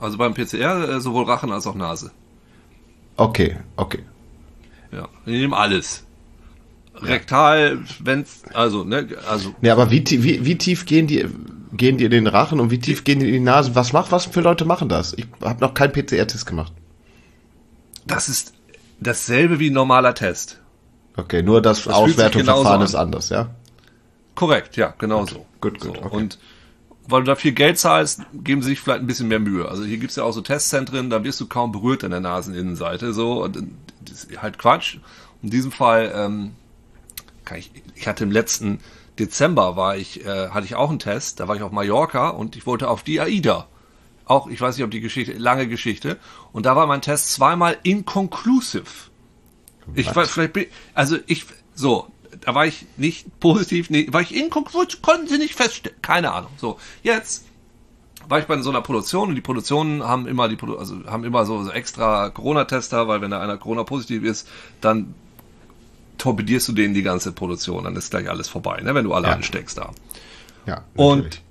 Also 0.00 0.18
beim 0.18 0.34
PCR 0.34 0.88
äh, 0.88 1.00
sowohl 1.00 1.24
Rachen 1.24 1.52
als 1.52 1.66
auch 1.66 1.76
Nase. 1.76 2.10
Okay, 3.16 3.56
okay. 3.76 4.00
Ja, 4.90 5.08
wir 5.24 5.38
nehmen 5.38 5.54
alles. 5.54 6.02
Rektal, 6.96 7.78
wenn's, 8.00 8.42
also, 8.54 8.84
ne, 8.84 9.06
also, 9.28 9.54
Ja, 9.60 9.74
aber 9.74 9.90
wie, 9.90 10.04
wie, 10.22 10.44
wie 10.44 10.58
tief 10.58 10.86
gehen 10.86 11.06
die, 11.06 11.26
gehen 11.76 11.98
die 11.98 12.04
in 12.04 12.10
den 12.10 12.26
Rachen 12.26 12.60
und 12.60 12.70
wie 12.70 12.78
tief 12.78 13.04
gehen 13.04 13.20
die 13.20 13.26
in 13.26 13.32
die 13.32 13.40
Nase? 13.40 13.74
Was 13.74 13.92
macht, 13.92 14.12
was 14.12 14.26
für 14.26 14.40
Leute 14.40 14.64
machen 14.64 14.88
das? 14.88 15.12
Ich 15.14 15.26
habe 15.42 15.60
noch 15.60 15.74
keinen 15.74 15.92
PCR-Test 15.92 16.46
gemacht. 16.46 16.72
das 18.06 18.28
ist 18.28 18.54
dasselbe 19.00 19.58
wie 19.58 19.70
ein 19.70 19.74
normaler 19.74 20.14
Test. 20.14 20.60
Okay, 21.16 21.42
nur 21.42 21.62
das, 21.62 21.84
sich 21.84 21.92
Auswertungsverfahren 21.92 22.82
ist 22.82 22.94
anders, 22.94 23.30
ja? 23.30 23.50
Korrekt, 24.34 24.76
ja, 24.76 24.94
genau 24.98 25.24
so. 25.26 25.46
gut, 25.60 25.80
gut, 25.80 25.82
So, 25.82 26.02
okay. 26.02 26.14
Und 26.16 26.38
weil 27.08 27.20
du 27.22 27.26
da 27.26 27.36
viel 27.36 27.52
Geld 27.52 27.78
zahlst, 27.78 28.22
geben 28.32 28.62
sie 28.62 28.70
sich 28.70 28.80
vielleicht 28.80 29.00
ein 29.00 29.06
bisschen 29.06 29.28
mehr 29.28 29.38
Mühe. 29.38 29.68
Also 29.68 29.84
hier 29.84 29.96
gibt's 29.98 30.16
ja 30.16 30.24
auch 30.24 30.32
so 30.32 30.40
Testzentren, 30.40 31.08
da 31.08 31.24
wirst 31.24 31.40
du 31.40 31.46
kaum 31.46 31.72
berührt 31.72 32.04
an 32.04 32.10
der 32.10 32.20
Naseninnenseite. 32.20 33.12
So, 33.12 33.44
und 33.44 33.56
das 34.04 34.24
ist 34.24 34.42
halt 34.42 34.58
Quatsch. 34.58 34.98
In 35.42 35.50
diesem 35.50 35.72
Fall, 35.72 36.12
ähm, 36.14 36.52
kann 37.44 37.58
ich, 37.58 37.70
ich 37.94 38.08
hatte 38.08 38.24
im 38.24 38.32
letzten 38.32 38.80
Dezember 39.18 39.76
war 39.76 39.96
ich, 39.96 40.24
äh, 40.24 40.48
hatte 40.50 40.66
ich 40.66 40.74
auch 40.74 40.90
einen 40.90 40.98
Test, 40.98 41.40
da 41.40 41.48
war 41.48 41.56
ich 41.56 41.62
auf 41.62 41.72
Mallorca 41.72 42.28
und 42.30 42.56
ich 42.56 42.66
wollte 42.66 42.88
auf 42.88 43.02
die 43.02 43.20
AIDA. 43.20 43.66
Auch, 44.26 44.48
ich 44.48 44.60
weiß 44.60 44.76
nicht, 44.76 44.84
ob 44.84 44.90
die 44.90 45.00
Geschichte, 45.00 45.32
lange 45.34 45.68
Geschichte. 45.68 46.18
Und 46.52 46.66
da 46.66 46.74
war 46.76 46.86
mein 46.86 47.00
Test 47.00 47.32
zweimal 47.32 47.76
inconclusive. 47.82 48.84
Ich 49.94 50.08
Was? 50.08 50.16
war 50.16 50.24
vielleicht, 50.26 50.52
bin- 50.52 50.66
also 50.94 51.16
ich, 51.26 51.46
so, 51.74 52.08
da 52.40 52.54
war 52.54 52.66
ich 52.66 52.86
nicht 52.96 53.38
positiv, 53.40 53.88
nee, 53.88 54.08
war 54.10 54.20
ich 54.20 54.34
inkonklusiv, 54.34 55.00
konnten 55.00 55.28
sie 55.28 55.38
nicht 55.38 55.54
feststellen. 55.54 55.96
Keine 56.02 56.32
Ahnung. 56.32 56.50
So, 56.58 56.78
jetzt 57.04 57.44
war 58.28 58.40
ich 58.40 58.46
bei 58.46 58.60
so 58.60 58.70
einer 58.70 58.82
Produktion 58.82 59.28
und 59.28 59.36
die 59.36 59.40
Produktionen 59.40 60.02
haben 60.02 60.26
immer 60.26 60.48
die, 60.48 60.58
also 60.76 60.96
haben 61.06 61.22
immer 61.22 61.46
so, 61.46 61.62
so 61.62 61.70
extra 61.70 62.30
Corona-Tester, 62.30 63.06
weil 63.06 63.20
wenn 63.20 63.30
da 63.30 63.40
einer 63.40 63.56
Corona-positiv 63.56 64.24
ist, 64.24 64.48
dann 64.80 65.14
torpedierst 66.26 66.66
du 66.66 66.72
denen 66.72 66.92
die 66.92 67.02
ganze 67.04 67.30
Produktion, 67.30 67.84
dann 67.84 67.94
ist 67.94 68.10
gleich 68.10 68.28
alles 68.28 68.48
vorbei, 68.48 68.80
ne, 68.80 68.94
wenn 68.96 69.04
du 69.04 69.14
alle 69.14 69.28
Ja. 69.28 69.34
ansteckst 69.34 69.78
da. 69.78 69.92
Ja. 70.66 70.82
Und 70.96 71.18
natürlich. 71.18 71.42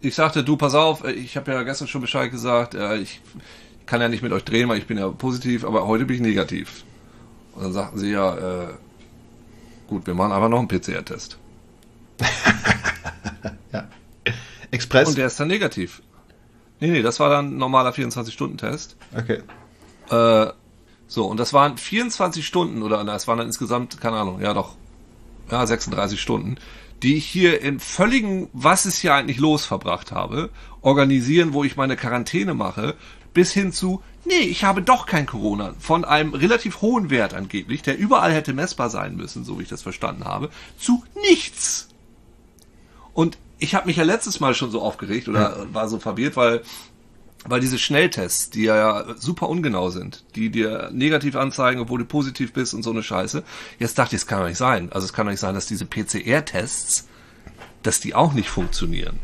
ich 0.00 0.14
sagte, 0.16 0.42
du, 0.42 0.56
pass 0.56 0.74
auf, 0.74 1.04
äh, 1.04 1.12
ich 1.12 1.36
habe 1.36 1.52
ja 1.52 1.62
gestern 1.62 1.86
schon 1.86 2.00
Bescheid 2.00 2.32
gesagt, 2.32 2.74
äh, 2.74 2.96
ich 2.96 3.20
kann 3.86 4.00
ja 4.00 4.08
nicht 4.08 4.22
mit 4.24 4.32
euch 4.32 4.42
drehen, 4.44 4.68
weil 4.68 4.78
ich 4.78 4.86
bin 4.88 4.98
ja 4.98 5.08
positiv, 5.08 5.64
aber 5.64 5.86
heute 5.86 6.04
bin 6.04 6.16
ich 6.16 6.22
negativ. 6.22 6.82
Und 7.54 7.62
dann 7.62 7.72
sagten 7.72 7.98
sie 8.00 8.10
ja, 8.10 8.34
äh, 8.64 8.68
gut, 9.86 10.04
wir 10.08 10.14
machen 10.14 10.32
einfach 10.32 10.48
noch 10.48 10.58
einen 10.58 10.66
PCR-Test. 10.66 11.38
Express? 14.72 15.08
Und 15.08 15.18
der 15.18 15.26
ist 15.28 15.38
dann 15.38 15.46
negativ. 15.48 16.02
Nee, 16.80 16.88
nee, 16.88 17.02
das 17.02 17.20
war 17.20 17.30
dann 17.30 17.54
ein 17.54 17.58
normaler 17.58 17.90
24-Stunden-Test. 17.90 18.96
okay. 19.16 19.42
Äh, 20.10 20.52
so, 21.06 21.26
und 21.26 21.38
das 21.38 21.52
waren 21.52 21.76
24 21.76 22.46
Stunden, 22.46 22.82
oder 22.82 23.02
na, 23.04 23.14
es 23.14 23.28
waren 23.28 23.38
dann 23.38 23.46
insgesamt, 23.46 24.00
keine 24.00 24.16
Ahnung, 24.16 24.40
ja 24.40 24.54
doch, 24.54 24.74
ja, 25.50 25.66
36 25.66 26.20
Stunden, 26.20 26.56
die 27.02 27.16
ich 27.16 27.26
hier 27.26 27.60
in 27.60 27.80
völligen, 27.80 28.48
was 28.52 28.86
ist 28.86 28.98
hier 28.98 29.14
eigentlich 29.14 29.38
los, 29.38 29.66
verbracht 29.66 30.12
habe, 30.12 30.50
organisieren, 30.80 31.52
wo 31.52 31.64
ich 31.64 31.76
meine 31.76 31.96
Quarantäne 31.96 32.54
mache, 32.54 32.94
bis 33.34 33.52
hin 33.52 33.72
zu, 33.72 34.02
nee, 34.24 34.34
ich 34.34 34.64
habe 34.64 34.80
doch 34.80 35.06
kein 35.06 35.26
Corona, 35.26 35.74
von 35.78 36.04
einem 36.04 36.32
relativ 36.32 36.80
hohen 36.80 37.10
Wert 37.10 37.34
angeblich, 37.34 37.82
der 37.82 37.98
überall 37.98 38.32
hätte 38.32 38.54
messbar 38.54 38.88
sein 38.88 39.16
müssen, 39.16 39.44
so 39.44 39.58
wie 39.58 39.64
ich 39.64 39.68
das 39.68 39.82
verstanden 39.82 40.24
habe, 40.24 40.50
zu 40.78 41.04
nichts. 41.28 41.88
Und 43.12 43.36
ich 43.58 43.74
habe 43.74 43.86
mich 43.86 43.96
ja 43.96 44.04
letztes 44.04 44.40
Mal 44.40 44.54
schon 44.54 44.70
so 44.70 44.80
aufgeregt 44.80 45.28
oder 45.28 45.66
war 45.72 45.88
so 45.88 45.98
verwirrt, 45.98 46.36
weil 46.36 46.62
weil 47.46 47.60
diese 47.60 47.78
Schnelltests, 47.78 48.50
die 48.50 48.64
ja 48.64 49.04
super 49.16 49.48
ungenau 49.48 49.90
sind, 49.90 50.24
die 50.34 50.50
dir 50.50 50.90
negativ 50.92 51.36
anzeigen, 51.36 51.80
obwohl 51.80 51.98
du 51.98 52.04
positiv 52.06 52.52
bist 52.52 52.74
und 52.74 52.82
so 52.82 52.90
eine 52.90 53.02
Scheiße. 53.02 53.42
Jetzt 53.78 53.98
dachte 53.98 54.16
ich, 54.16 54.22
es 54.22 54.26
kann 54.26 54.40
doch 54.40 54.48
nicht 54.48 54.58
sein. 54.58 54.90
Also 54.92 55.04
es 55.04 55.12
kann 55.12 55.26
doch 55.26 55.30
nicht 55.30 55.40
sein, 55.40 55.54
dass 55.54 55.66
diese 55.66 55.84
PCR-Tests, 55.84 57.08
dass 57.82 58.00
die 58.00 58.14
auch 58.14 58.32
nicht 58.32 58.48
funktionieren. 58.48 59.18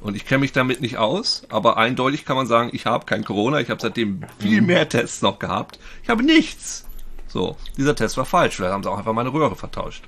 Und 0.00 0.14
ich 0.14 0.26
kenne 0.26 0.40
mich 0.40 0.52
damit 0.52 0.80
nicht 0.80 0.98
aus, 0.98 1.44
aber 1.48 1.78
eindeutig 1.78 2.24
kann 2.24 2.36
man 2.36 2.46
sagen, 2.46 2.70
ich 2.72 2.86
habe 2.86 3.06
kein 3.06 3.24
Corona, 3.24 3.60
ich 3.60 3.70
habe 3.70 3.80
seitdem 3.80 4.20
viel 4.38 4.60
mehr 4.60 4.88
Tests 4.88 5.22
noch 5.22 5.38
gehabt. 5.38 5.78
Ich 6.02 6.10
habe 6.10 6.22
nichts. 6.22 6.84
So, 7.26 7.56
dieser 7.76 7.96
Test 7.96 8.16
war 8.16 8.24
falsch. 8.24 8.56
Vielleicht 8.56 8.72
haben 8.72 8.82
sie 8.82 8.90
auch 8.90 8.98
einfach 8.98 9.14
meine 9.14 9.32
Röhre 9.32 9.56
vertauscht. 9.56 10.04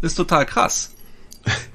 ist 0.00 0.14
total 0.14 0.46
krass. 0.46 0.94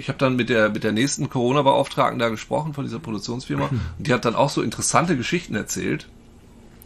Ich 0.00 0.08
habe 0.08 0.18
dann 0.18 0.34
mit 0.34 0.48
der, 0.48 0.70
mit 0.70 0.82
der 0.82 0.92
nächsten 0.92 1.28
Corona-Beauftragten 1.28 2.18
da 2.18 2.30
gesprochen 2.30 2.72
von 2.74 2.84
dieser 2.84 2.98
Produktionsfirma 2.98 3.66
und 3.98 4.06
die 4.06 4.12
hat 4.14 4.24
dann 4.24 4.34
auch 4.34 4.48
so 4.50 4.62
interessante 4.62 5.16
Geschichten 5.16 5.54
erzählt. 5.54 6.08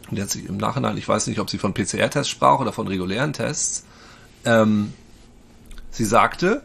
Und 0.09 0.17
die 0.17 0.21
hat 0.21 0.29
sich 0.29 0.45
im 0.47 0.57
Nachhinein, 0.57 0.97
ich 0.97 1.07
weiß 1.07 1.27
nicht, 1.27 1.39
ob 1.39 1.49
sie 1.49 1.57
von 1.57 1.73
PCR-Tests 1.73 2.29
sprach 2.29 2.59
oder 2.59 2.73
von 2.73 2.87
regulären 2.87 3.31
Tests. 3.33 3.85
Ähm, 4.43 4.93
sie 5.91 6.05
sagte, 6.05 6.61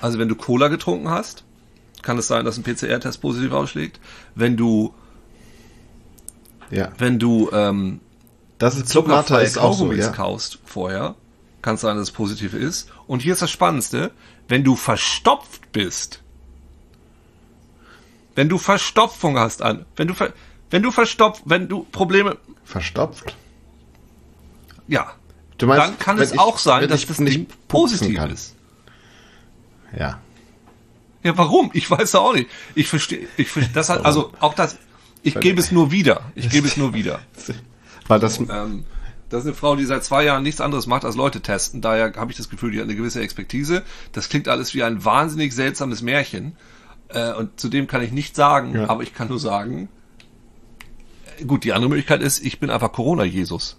also 0.00 0.18
wenn 0.18 0.28
du 0.28 0.36
Cola 0.36 0.68
getrunken 0.68 1.08
hast, 1.08 1.42
kann 2.02 2.18
es 2.18 2.26
sein, 2.28 2.44
dass 2.44 2.58
ein 2.58 2.62
PCR-Test 2.62 3.20
positiv 3.22 3.52
ausschlägt. 3.52 3.98
Wenn 4.34 4.56
du, 4.58 4.92
Ja. 6.70 6.92
wenn 6.98 7.18
du 7.18 7.50
ähm, 7.52 8.00
Das 8.58 8.76
ist 8.76 8.88
zuckerfreie 8.90 9.44
ist 9.44 9.58
auch 9.58 9.76
so, 9.76 9.90
ja. 9.90 10.10
kaust 10.10 10.58
vorher, 10.66 11.14
kann 11.62 11.76
es 11.76 11.80
sein, 11.80 11.96
dass 11.96 12.08
es 12.08 12.12
positiv 12.12 12.52
ist. 12.52 12.90
Und 13.06 13.22
hier 13.22 13.32
ist 13.32 13.42
das 13.42 13.50
Spannendste, 13.50 14.10
wenn 14.48 14.62
du 14.64 14.76
verstopft 14.76 15.62
bist, 15.74 16.22
wenn 18.34 18.48
du 18.48 18.56
Verstopfung 18.58 19.38
hast 19.38 19.60
an, 19.60 19.84
wenn 19.96 20.08
du 20.08 20.14
ver, 20.14 20.32
wenn 20.70 20.82
du 20.82 20.90
verstopft, 20.90 21.42
wenn 21.44 21.68
du 21.68 21.84
Probleme, 21.92 22.38
Verstopft. 22.64 23.36
ja, 24.88 25.12
Du 25.58 25.66
meinst, 25.66 25.86
dann 25.86 25.98
kann 25.98 26.18
es 26.18 26.32
ich- 26.32 26.38
auch 26.38 26.58
sein, 26.58 26.88
dass 26.88 27.06
das 27.06 27.20
nicht 27.20 27.68
positiv 27.68 28.16
kann. 28.16 28.30
ist. 28.30 28.54
Ja. 29.96 30.18
Ja, 31.22 31.38
warum? 31.38 31.70
Ich 31.74 31.88
weiß 31.90 32.16
auch 32.16 32.32
nicht. 32.34 32.50
Ich 32.74 32.88
verstehe, 32.88 33.28
ich 33.36 33.48
verstehe, 33.50 33.72
das 33.72 33.88
hat, 33.88 34.04
also 34.04 34.32
auch 34.40 34.54
das, 34.54 34.76
ich 35.22 35.38
gebe 35.38 35.60
es 35.60 35.70
nur 35.70 35.90
wieder. 35.92 36.22
Ich 36.34 36.50
gebe 36.50 36.66
es 36.66 36.76
nur 36.76 36.92
wieder. 36.92 37.20
Weil 38.08 38.20
das, 38.20 38.38
Ähm, 38.40 38.84
das 39.30 39.40
ist 39.40 39.46
eine 39.46 39.54
Frau, 39.56 39.76
die 39.76 39.84
seit 39.84 40.04
zwei 40.04 40.24
Jahren 40.24 40.42
nichts 40.42 40.60
anderes 40.60 40.86
macht 40.86 41.04
als 41.04 41.16
Leute 41.16 41.40
testen. 41.40 41.80
Daher 41.80 42.12
habe 42.16 42.30
ich 42.30 42.36
das 42.36 42.48
Gefühl, 42.50 42.70
die 42.72 42.78
hat 42.78 42.84
eine 42.84 42.94
gewisse 42.96 43.20
Expertise. 43.20 43.82
Das 44.12 44.28
klingt 44.28 44.48
alles 44.48 44.74
wie 44.74 44.82
ein 44.82 45.04
wahnsinnig 45.04 45.54
seltsames 45.54 46.02
Märchen. 46.02 46.56
Äh, 47.08 47.32
und 47.34 47.58
zu 47.58 47.68
dem 47.68 47.86
kann 47.86 48.02
ich 48.02 48.12
nichts 48.12 48.36
sagen, 48.36 48.74
Ja. 48.74 48.88
aber 48.88 49.02
ich 49.02 49.14
kann 49.14 49.28
nur 49.28 49.38
sagen, 49.38 49.88
äh, 51.38 51.44
gut, 51.44 51.64
die 51.64 51.72
andere 51.72 51.88
Möglichkeit 51.90 52.22
ist, 52.22 52.44
ich 52.44 52.60
bin 52.60 52.70
einfach 52.70 52.92
Corona-Jesus. 52.92 53.76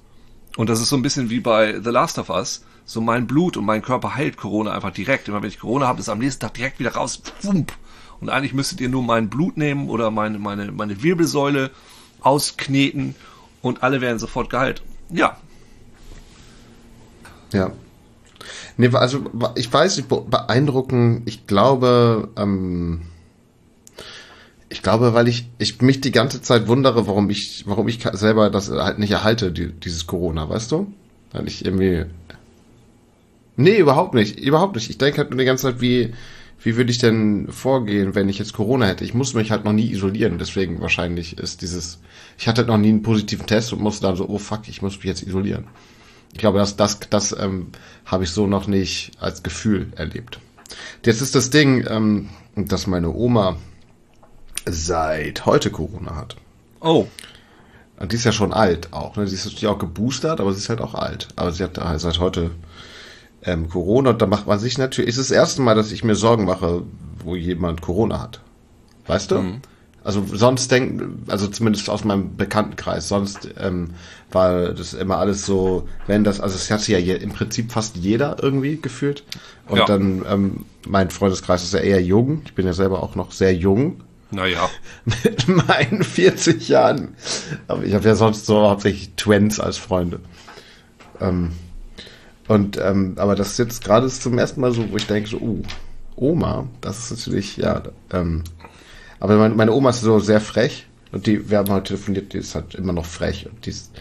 Und 0.57 0.69
das 0.69 0.79
ist 0.81 0.89
so 0.89 0.95
ein 0.95 1.01
bisschen 1.01 1.29
wie 1.29 1.39
bei 1.41 1.79
The 1.81 1.89
Last 1.89 2.17
of 2.17 2.29
Us. 2.29 2.63
So 2.85 3.01
mein 3.01 3.25
Blut 3.27 3.57
und 3.57 3.65
mein 3.65 3.81
Körper 3.81 4.15
heilt 4.15 4.37
Corona 4.37 4.71
einfach 4.71 4.91
direkt. 4.91 5.27
Immer 5.27 5.41
wenn 5.41 5.49
ich 5.49 5.59
Corona 5.59 5.87
habe, 5.87 5.99
ist 5.99 6.07
am 6.09 6.19
nächsten 6.19 6.41
Tag 6.41 6.53
direkt 6.53 6.79
wieder 6.79 6.93
raus. 6.93 7.21
Und 8.21 8.29
eigentlich 8.29 8.53
müsstet 8.53 8.79
ihr 8.79 8.89
nur 8.89 9.03
mein 9.03 9.29
Blut 9.29 9.57
nehmen 9.57 9.89
oder 9.89 10.11
meine, 10.11 10.39
meine, 10.39 10.71
meine 10.71 11.01
Wirbelsäule 11.03 11.71
auskneten 12.21 13.15
und 13.61 13.83
alle 13.83 14.01
werden 14.01 14.19
sofort 14.19 14.49
geheilt. 14.49 14.81
Ja, 15.09 15.37
ja. 17.55 17.71
Nee, 18.77 18.89
also 18.93 19.23
ich 19.55 19.71
weiß 19.71 19.97
nicht, 19.97 20.09
beeindruckend, 20.09 21.27
ich 21.27 21.47
glaube, 21.47 22.29
ähm, 22.35 23.01
ich 24.69 24.81
glaube, 24.81 25.13
weil 25.13 25.27
ich, 25.27 25.47
ich 25.57 25.81
mich 25.81 26.01
die 26.01 26.11
ganze 26.11 26.41
Zeit 26.41 26.67
wundere, 26.67 27.07
warum 27.07 27.29
ich, 27.29 27.63
warum 27.65 27.87
ich 27.87 28.03
selber 28.13 28.49
das 28.49 28.69
halt 28.69 28.99
nicht 28.99 29.11
erhalte, 29.11 29.51
die, 29.51 29.71
dieses 29.71 30.05
Corona, 30.05 30.49
weißt 30.49 30.71
du? 30.73 30.91
Weil 31.31 31.47
ich 31.47 31.65
irgendwie. 31.65 32.05
Nee, 33.55 33.77
überhaupt 33.77 34.13
nicht. 34.13 34.37
Überhaupt 34.37 34.75
nicht. 34.75 34.89
Ich 34.89 34.97
denke 34.97 35.19
halt 35.19 35.29
nur 35.29 35.39
die 35.39 35.45
ganze 35.45 35.63
Zeit, 35.63 35.79
wie, 35.79 36.13
wie 36.61 36.77
würde 36.77 36.91
ich 36.91 36.97
denn 36.97 37.47
vorgehen, 37.51 38.15
wenn 38.15 38.29
ich 38.29 38.39
jetzt 38.39 38.53
Corona 38.53 38.87
hätte? 38.87 39.03
Ich 39.03 39.13
muss 39.13 39.33
mich 39.33 39.51
halt 39.51 39.65
noch 39.65 39.73
nie 39.73 39.91
isolieren, 39.91 40.37
deswegen 40.39 40.81
wahrscheinlich 40.81 41.37
ist 41.37 41.61
dieses, 41.61 41.99
ich 42.37 42.47
hatte 42.47 42.59
halt 42.59 42.67
noch 42.67 42.77
nie 42.77 42.89
einen 42.89 43.03
positiven 43.03 43.45
Test 43.45 43.71
und 43.73 43.81
musste 43.81 44.07
dann 44.07 44.15
so, 44.15 44.27
oh 44.27 44.39
fuck, 44.39 44.67
ich 44.67 44.81
muss 44.81 44.95
mich 44.97 45.05
jetzt 45.05 45.23
isolieren. 45.23 45.67
Ich 46.33 46.39
glaube, 46.39 46.57
das, 46.57 46.75
das, 46.75 46.99
das 47.09 47.35
ähm, 47.37 47.67
habe 48.05 48.23
ich 48.25 48.31
so 48.31 48.47
noch 48.47 48.67
nicht 48.67 49.11
als 49.19 49.43
Gefühl 49.43 49.93
erlebt. 49.95 50.39
Jetzt 51.05 51.21
ist 51.21 51.35
das 51.35 51.49
Ding, 51.49 51.85
ähm, 51.87 52.29
dass 52.55 52.87
meine 52.87 53.13
Oma 53.13 53.57
seit 54.65 55.45
heute 55.45 55.69
Corona 55.71 56.15
hat. 56.15 56.35
Oh, 56.81 57.07
Und 57.97 58.11
die 58.11 58.15
ist 58.17 58.25
ja 58.25 58.31
schon 58.31 58.53
alt 58.53 58.91
auch. 58.91 59.15
Ne? 59.15 59.27
Sie 59.27 59.35
ist 59.35 59.45
natürlich 59.45 59.67
auch 59.67 59.79
geboostert, 59.79 60.41
aber 60.41 60.51
sie 60.51 60.59
ist 60.59 60.69
halt 60.69 60.81
auch 60.81 60.95
alt. 60.95 61.29
Aber 61.35 61.51
sie 61.51 61.63
hat 61.63 61.77
halt 61.77 62.01
seit 62.01 62.19
heute 62.19 62.51
ähm, 63.45 63.69
Corona 63.69 64.11
und 64.11 64.21
da 64.21 64.25
macht 64.27 64.47
man 64.47 64.59
sich 64.59 64.77
natürlich. 64.77 65.09
Ist 65.09 65.19
das 65.19 65.31
erste 65.31 65.61
Mal, 65.61 65.75
dass 65.75 65.91
ich 65.91 66.03
mir 66.03 66.15
Sorgen 66.15 66.45
mache, 66.45 66.83
wo 67.23 67.35
jemand 67.35 67.81
Corona 67.81 68.21
hat. 68.21 68.41
Weißt 69.07 69.31
du? 69.31 69.59
Also 70.03 70.23
sonst 70.31 70.71
denken, 70.71 71.23
also 71.27 71.47
zumindest 71.47 71.89
aus 71.89 72.03
meinem 72.03 72.35
Bekanntenkreis, 72.37 73.07
sonst 73.07 73.49
ähm, 73.59 73.91
war 74.31 74.69
das 74.73 74.93
immer 74.93 75.17
alles 75.17 75.47
so, 75.47 75.87
wenn 76.05 76.23
das, 76.23 76.39
also 76.39 76.55
es 76.55 76.69
hatte 76.69 76.91
ja 76.91 76.99
je, 76.99 77.15
im 77.15 77.31
Prinzip 77.31 77.71
fast 77.71 77.95
jeder 77.97 78.37
irgendwie 78.41 78.79
gefühlt. 78.79 79.23
Und 79.67 79.79
Ja. 79.79 79.85
dann, 79.85 80.23
ähm, 80.29 80.65
mein 80.87 81.09
Freundeskreis 81.09 81.63
ist 81.63 81.73
ja 81.73 81.79
eher 81.79 82.03
jung. 82.03 82.43
Ich 82.45 82.53
bin 82.53 82.67
ja 82.67 82.73
selber 82.73 83.01
auch 83.01 83.15
noch 83.15 83.31
sehr 83.31 83.55
jung 83.55 84.01
naja. 84.29 84.69
mit 85.23 85.47
meinen 85.47 86.03
40 86.03 86.67
Jahren. 86.67 87.15
Aber 87.67 87.83
ich 87.83 87.93
habe 87.93 88.07
ja 88.07 88.15
sonst 88.15 88.45
so 88.45 88.69
hauptsächlich 88.69 89.11
Twins 89.15 89.59
als 89.59 89.77
Freunde. 89.77 90.19
Ähm, 91.19 91.51
und 92.47 92.77
ähm, 92.77 93.15
aber 93.17 93.35
das 93.35 93.51
ist 93.51 93.59
jetzt 93.59 93.83
gerade 93.83 94.07
zum 94.07 94.37
ersten 94.37 94.61
Mal 94.61 94.71
so, 94.71 94.91
wo 94.91 94.97
ich 94.97 95.07
denke 95.07 95.29
so, 95.29 95.37
uh, 95.37 95.63
Oma, 96.15 96.67
das 96.81 96.99
ist 96.99 97.17
natürlich 97.17 97.57
ja. 97.57 97.83
Ähm, 98.11 98.43
aber 99.19 99.37
meine, 99.37 99.55
meine 99.55 99.71
Oma 99.71 99.89
ist 99.89 100.01
so 100.01 100.19
sehr 100.19 100.41
frech 100.41 100.85
und 101.11 101.25
die, 101.27 101.49
wir 101.49 101.57
haben 101.57 101.69
heute 101.69 101.89
telefoniert, 101.89 102.33
die 102.33 102.37
ist 102.37 102.55
halt 102.55 102.75
immer 102.75 102.93
noch 102.93 103.05
frech 103.05 103.47
und 103.49 103.65
die 103.65 103.71
ist, 103.71 103.91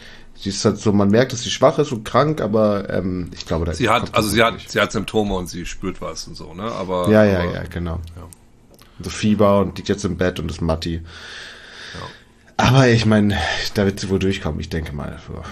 die 0.42 0.48
ist 0.48 0.64
halt 0.64 0.78
so, 0.78 0.92
man 0.92 1.08
merkt, 1.08 1.32
dass 1.32 1.42
sie 1.42 1.50
schwach 1.50 1.78
ist 1.78 1.92
und 1.92 2.04
krank, 2.04 2.40
aber 2.40 2.90
ähm, 2.90 3.30
ich 3.34 3.46
glaube, 3.46 3.64
da 3.64 3.72
Sie 3.72 3.88
hat, 3.88 4.14
also 4.14 4.28
sie 4.28 4.42
hat, 4.42 4.54
sie 4.66 4.80
hat 4.80 4.92
Symptome 4.92 5.34
und 5.34 5.48
sie 5.48 5.64
spürt 5.64 6.00
was 6.00 6.26
und 6.26 6.36
so, 6.36 6.52
ne? 6.54 6.64
Aber 6.64 7.08
Ja, 7.08 7.24
ja, 7.24 7.40
aber, 7.40 7.54
ja, 7.54 7.62
genau. 7.64 8.00
Ja. 8.16 8.28
So 9.00 9.10
Fieber 9.10 9.60
und 9.60 9.76
liegt 9.76 9.88
jetzt 9.88 10.04
im 10.04 10.16
Bett 10.16 10.38
und 10.38 10.50
ist 10.50 10.60
Matti. 10.60 11.02
Aber 12.56 12.88
ich 12.88 13.04
meine, 13.06 13.36
da 13.74 13.84
wird 13.84 13.98
sie 13.98 14.08
wohl 14.10 14.18
durchkommen, 14.18 14.60
ich 14.60 14.68
denke 14.68 14.92
mal. 14.94 15.18
Ja, 15.28 15.42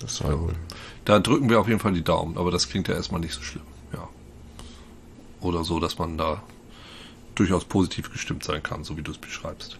Das 0.00 0.16
soll 0.16 0.38
wohl. 0.38 0.54
Da 1.06 1.20
drücken 1.20 1.48
wir 1.48 1.60
auf 1.60 1.68
jeden 1.68 1.80
Fall 1.80 1.92
die 1.92 2.04
Daumen, 2.04 2.36
aber 2.36 2.50
das 2.50 2.68
klingt 2.68 2.88
ja 2.88 2.94
erstmal 2.94 3.20
nicht 3.20 3.32
so 3.32 3.40
schlimm, 3.40 3.62
ja. 3.92 4.08
Oder 5.40 5.64
so, 5.64 5.80
dass 5.80 5.98
man 5.98 6.18
da 6.18 6.42
durchaus 7.36 7.64
positiv 7.64 8.12
gestimmt 8.12 8.42
sein 8.44 8.62
kann, 8.62 8.82
so 8.84 8.96
wie 8.96 9.02
du 9.02 9.12
es 9.12 9.18
beschreibst. 9.18 9.78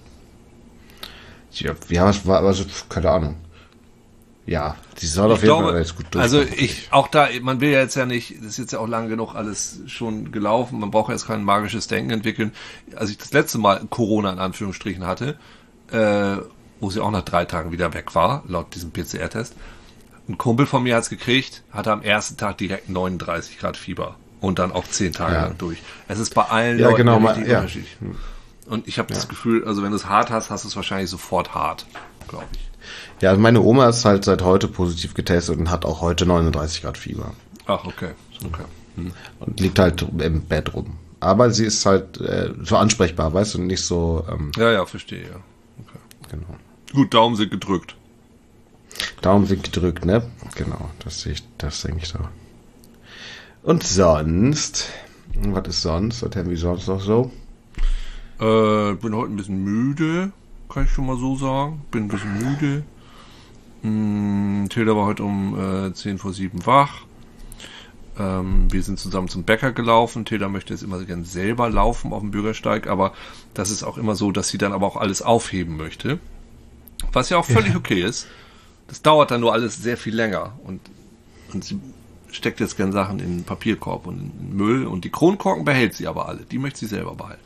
Ja, 1.51 1.75
ja 1.89 2.05
was 2.07 2.27
war, 2.27 2.43
also, 2.43 2.65
keine 2.89 3.11
Ahnung. 3.11 3.37
Ja, 4.47 4.77
die 5.01 5.07
soll 5.07 5.33
auf 5.33 5.43
Ich 5.43 5.43
jeden 5.43 5.57
glaube, 5.57 5.71
Fall 5.71 5.81
jetzt 5.81 5.97
gut 5.97 6.15
also 6.15 6.37
durchkommen. 6.39 6.65
ich, 6.65 6.93
auch 6.93 7.09
da, 7.09 7.29
man 7.43 7.61
will 7.61 7.71
ja 7.71 7.81
jetzt 7.81 7.97
ja 7.97 8.07
nicht, 8.07 8.39
das 8.39 8.51
ist 8.51 8.59
jetzt 8.59 8.73
ja 8.73 8.79
auch 8.79 8.87
lange 8.87 9.09
genug 9.09 9.35
alles 9.35 9.81
schon 9.89 10.31
gelaufen, 10.31 10.79
man 10.79 10.93
braucht 10.93 11.11
jetzt 11.11 11.27
kein 11.27 11.43
magisches 11.43 11.89
Denken 11.89 12.11
entwickeln. 12.11 12.53
Als 12.95 13.11
ich 13.11 13.19
das 13.19 13.33
letzte 13.33 13.59
Mal 13.59 13.85
Corona 13.91 14.33
in 14.33 14.39
Anführungsstrichen 14.39 15.05
hatte, 15.05 15.37
äh, 15.91 16.37
wo 16.79 16.91
sie 16.91 17.01
auch 17.01 17.11
nach 17.11 17.25
drei 17.25 17.45
Tagen 17.47 17.73
wieder 17.73 17.93
weg 17.95 18.15
war, 18.15 18.45
laut 18.47 18.73
diesem 18.77 18.93
PCR-Test, 18.93 19.57
ein 20.29 20.39
Kumpel 20.39 20.67
von 20.67 20.83
mir 20.83 20.97
hat's 20.97 21.09
gekriegt, 21.11 21.63
hatte 21.71 21.93
am 21.93 22.03
ersten 22.03 22.37
Tag 22.37 22.59
direkt 22.59 22.89
39 22.89 23.59
Grad 23.59 23.77
Fieber 23.77 24.17
und 24.41 24.59
dann 24.59 24.73
auch 24.73 24.85
zehn 24.87 25.13
Tage 25.13 25.35
Ja. 25.35 25.43
lang 25.47 25.59
durch. 25.59 25.79
Es 26.09 26.19
ist 26.19 26.35
bei 26.35 26.43
allen 26.45 26.79
Ja, 26.79 26.87
Leuten 26.87 26.99
genau, 26.99 27.21
mal- 27.21 27.33
richtig 27.35 27.49
ja. 27.53 27.59
unterschiedlich. 27.59 27.97
Und 28.67 28.89
ich 28.89 28.99
habe 28.99 29.13
das 29.15 29.29
Gefühl, 29.29 29.65
also 29.65 29.83
wenn 29.83 29.91
du 29.91 29.97
es 29.97 30.07
hart 30.07 30.31
hast, 30.31 30.51
hast 30.51 30.65
du 30.65 30.69
es 30.69 30.75
wahrscheinlich 30.77 31.09
sofort 31.11 31.55
hart, 31.55 31.87
glaube 32.29 32.47
ich. 32.53 32.61
Ja, 33.23 33.31
also 33.31 33.41
meine 33.41 33.61
Oma 33.61 33.89
ist 33.89 34.05
halt 34.05 34.25
seit 34.25 34.43
heute 34.43 34.69
positiv 34.69 35.15
getestet 35.15 35.57
und 35.59 35.71
hat 35.71 35.85
auch 35.85 36.01
heute 36.01 36.27
39 36.27 36.83
Grad 36.83 36.99
Fieber. 36.99 37.33
Ach, 37.67 37.85
okay. 37.85 38.11
okay. 38.45 38.65
Hm. 38.97 39.13
Und 39.41 39.61
liegt 39.61 39.79
halt 39.79 40.03
im 40.19 40.43
Bett 40.43 40.75
rum. 40.75 40.99
Aber 41.21 41.51
sie 41.51 41.65
ist 41.65 41.87
halt 41.87 42.21
äh, 42.21 42.51
so 42.63 42.77
ansprechbar, 42.77 43.33
weißt 43.33 43.55
du, 43.55 43.61
nicht 43.63 43.83
so. 43.85 44.25
Ähm, 44.31 44.53
Ja, 44.57 44.71
ja, 44.73 44.85
verstehe, 44.87 45.23
ja. 45.23 45.37
Okay. 45.81 45.99
genau. 46.31 46.57
Gut, 46.93 47.15
Daumen 47.15 47.37
sind 47.37 47.51
gedrückt. 47.51 47.97
Daumen 49.21 49.47
sind 49.47 49.65
gedrückt, 49.65 50.05
ne? 50.05 50.23
Genau, 50.55 50.91
das 51.05 51.21
sehe 51.23 51.33
ich, 51.33 51.43
das 51.59 51.83
denke 51.83 52.03
ich 52.03 52.09
so. 52.09 52.19
Und 53.63 53.83
sonst, 53.83 54.91
was 55.35 55.69
ist 55.69 55.83
sonst? 55.83 56.23
Was 56.23 56.37
haben 56.37 56.51
wir 56.51 56.57
sonst 56.57 56.87
noch 56.87 57.01
so? 57.01 57.33
Äh, 58.39 58.95
bin 58.95 59.15
heute 59.15 59.33
ein 59.33 59.37
bisschen 59.37 59.65
müde, 59.65 60.33
kann 60.69 60.85
ich 60.85 60.91
schon 60.91 61.07
mal 61.07 61.17
so 61.17 61.37
sagen. 61.37 61.83
Bin 61.91 62.05
ein 62.05 62.09
bisschen 62.09 62.39
müde. 62.39 62.85
Hm, 63.83 64.69
Tilda 64.69 64.95
war 64.95 65.07
heute 65.07 65.25
um 65.25 65.89
äh, 65.89 65.93
10 65.93 66.19
vor 66.19 66.33
7 66.33 66.67
wach. 66.67 67.07
Ähm, 68.19 68.73
wir 68.73 68.83
sind 68.83 68.99
zusammen 68.99 69.29
zum 69.29 69.45
Bäcker 69.45 69.73
gelaufen. 69.73 70.25
Tilda 70.25 70.49
möchte 70.49 70.73
jetzt 70.73 70.83
immer 70.83 71.03
gern 71.05 71.25
selber 71.25 71.71
laufen 71.71 72.13
auf 72.13 72.21
dem 72.21 72.31
Bürgersteig, 72.31 72.87
aber 72.87 73.13
das 73.55 73.71
ist 73.71 73.83
auch 73.83 73.99
immer 73.99 74.15
so, 74.15 74.33
dass 74.33 74.49
sie 74.49 74.59
dann 74.59 74.73
aber 74.73 74.87
auch 74.87 74.97
alles 74.97 75.23
aufheben 75.23 75.77
möchte. 75.77 76.19
Was 77.13 77.31
ja 77.31 77.39
auch 77.39 77.45
völlig 77.45 77.77
okay 77.77 78.03
ist. 78.03 78.27
Das 78.89 79.03
dauert 79.03 79.31
dann 79.31 79.41
nur 79.41 79.53
alles 79.53 79.83
sehr 79.83 79.97
viel 79.97 80.15
länger 80.15 80.59
und, 80.65 80.81
und 81.53 81.65
sie 81.65 81.81
steckt 82.31 82.61
jetzt 82.61 82.77
gern 82.77 82.93
Sachen 82.93 83.19
in 83.19 83.39
den 83.39 83.45
Papierkorb 83.45 84.07
und 84.07 84.19
in 84.19 84.31
den 84.31 84.57
Müll 84.57 84.87
und 84.87 85.05
die 85.05 85.11
Kronkorken 85.11 85.65
behält 85.65 85.95
sie 85.95 86.07
aber 86.07 86.29
alle. 86.29 86.41
Die 86.51 86.59
möchte 86.59 86.81
sie 86.81 86.87
selber 86.87 87.15
behalten. 87.15 87.43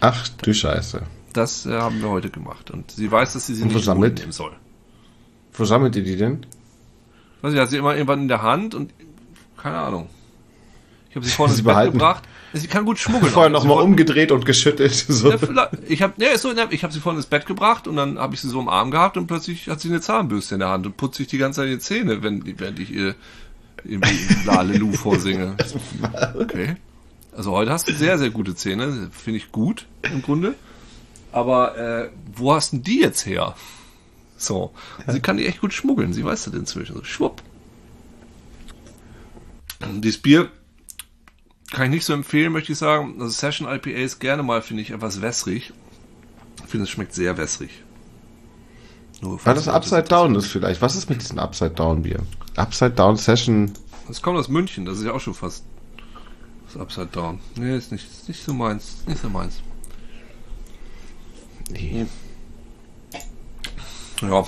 Ach 0.00 0.28
du 0.28 0.52
Scheiße. 0.54 1.02
Das 1.32 1.66
äh, 1.66 1.78
haben 1.78 2.00
wir 2.00 2.08
heute 2.08 2.30
gemacht. 2.30 2.70
Und 2.70 2.90
sie 2.90 3.10
weiß, 3.10 3.34
dass 3.34 3.46
sie 3.46 3.54
sie 3.54 3.62
Und 3.62 3.68
nicht 3.68 3.76
versammelt? 3.76 4.14
mitnehmen 4.14 4.32
soll. 4.32 4.52
Wo 5.52 5.64
sammelt 5.64 5.94
ihr 5.96 6.02
die 6.04 6.16
denn? 6.16 6.46
Weiß 7.42 7.52
ich, 7.52 7.60
hat 7.60 7.70
sie 7.70 7.76
immer 7.76 7.94
irgendwann 7.94 8.22
in 8.22 8.28
der 8.28 8.42
Hand 8.42 8.74
und 8.74 8.92
keine 9.56 9.78
Ahnung. 9.78 10.08
Ich 11.16 11.18
habe 11.18 11.26
sie 11.26 11.32
vorne 11.32 11.52
ins 11.54 11.62
Bett 11.62 11.64
behalten? 11.72 11.92
gebracht. 11.92 12.24
Sie 12.52 12.66
kann 12.68 12.84
gut 12.84 12.98
schmuggeln. 12.98 13.32
Vorher 13.32 13.50
nochmal 13.50 13.76
wollte- 13.76 13.84
umgedreht 13.88 14.32
und 14.32 14.44
geschüttelt. 14.44 14.92
So. 15.08 15.30
Ja, 15.32 15.70
ich 15.88 16.02
habe 16.02 16.22
ist 16.24 16.42
so, 16.42 16.52
ich 16.70 16.82
habe 16.84 16.92
sie 16.92 17.00
vorne 17.00 17.18
ins 17.18 17.26
Bett 17.26 17.46
gebracht 17.46 17.88
und 17.88 17.96
dann 17.96 18.18
habe 18.18 18.34
ich 18.34 18.40
sie 18.40 18.48
so 18.48 18.60
im 18.60 18.68
Arm 18.68 18.90
gehabt 18.90 19.16
und 19.16 19.26
plötzlich 19.26 19.68
hat 19.68 19.80
sie 19.80 19.88
eine 19.88 20.00
Zahnbürste 20.00 20.54
in 20.56 20.60
der 20.60 20.68
Hand 20.68 20.84
und 20.86 20.96
putzt 20.96 21.16
sich 21.16 21.26
die 21.26 21.38
ganze 21.38 21.62
Zeit 21.62 21.70
die 21.70 21.78
Zähne, 21.78 22.22
wenn, 22.22 22.42
während 22.58 22.78
ich 22.78 22.90
ihr 22.90 23.14
irgendwie 23.84 24.18
Lalelu 24.44 24.92
vorsinge. 24.92 25.54
Okay. 26.38 26.76
Also 27.36 27.52
heute 27.52 27.70
hast 27.72 27.88
du 27.88 27.92
sehr, 27.94 28.18
sehr 28.18 28.30
gute 28.30 28.54
Zähne. 28.54 29.10
Finde 29.12 29.38
ich 29.38 29.52
gut 29.52 29.86
im 30.02 30.22
Grunde. 30.22 30.54
Aber 31.32 31.76
äh, 31.78 32.10
wo 32.34 32.52
hast 32.54 32.72
denn 32.72 32.82
die 32.82 33.00
jetzt 33.00 33.24
her? 33.26 33.54
So. 34.38 34.72
Sie 35.06 35.20
kann 35.20 35.36
die 35.38 35.46
echt 35.46 35.60
gut 35.60 35.72
schmuggeln. 35.72 36.12
Sie 36.12 36.24
weiß 36.24 36.44
das 36.44 36.54
inzwischen. 36.54 36.94
So, 36.96 37.04
schwupp. 37.04 37.42
Dieses 40.02 40.20
Bier 40.20 40.48
kann 41.76 41.84
ich 41.84 41.90
nicht 41.90 42.06
so 42.06 42.14
empfehlen, 42.14 42.54
möchte 42.54 42.72
ich 42.72 42.78
sagen. 42.78 43.16
Also 43.20 43.28
Session 43.28 43.68
IPAs 43.68 44.18
gerne 44.18 44.42
mal, 44.42 44.62
finde 44.62 44.80
ich, 44.82 44.92
etwas 44.92 45.20
wässrig. 45.20 45.74
Ich 46.64 46.70
finde, 46.70 46.84
es 46.84 46.90
schmeckt 46.90 47.12
sehr 47.12 47.36
wässrig. 47.36 47.82
Nur 49.20 49.38
Weil 49.44 49.54
das 49.54 49.68
Upside 49.68 50.04
Down 50.04 50.34
ist 50.36 50.46
vielleicht. 50.46 50.80
Was 50.80 50.96
ist 50.96 51.10
mit 51.10 51.20
diesem 51.20 51.38
Upside 51.38 51.72
Down 51.72 52.02
Bier? 52.02 52.20
Upside 52.56 52.92
Down 52.92 53.18
Session. 53.18 53.74
Das 54.08 54.22
kommt 54.22 54.38
aus 54.38 54.48
München, 54.48 54.86
das 54.86 55.00
ist 55.00 55.04
ja 55.04 55.12
auch 55.12 55.20
schon 55.20 55.34
fast 55.34 55.64
das 56.64 56.80
Upside 56.80 57.08
Down. 57.08 57.40
Nee, 57.56 57.76
ist 57.76 57.92
nicht, 57.92 58.10
ist 58.10 58.26
nicht 58.26 58.42
so 58.42 58.54
meins. 58.54 58.94
Ist 59.00 59.08
nicht 59.08 59.20
so 59.20 59.28
meins. 59.28 59.60
Nee. 61.68 62.06
Ja. 64.22 64.46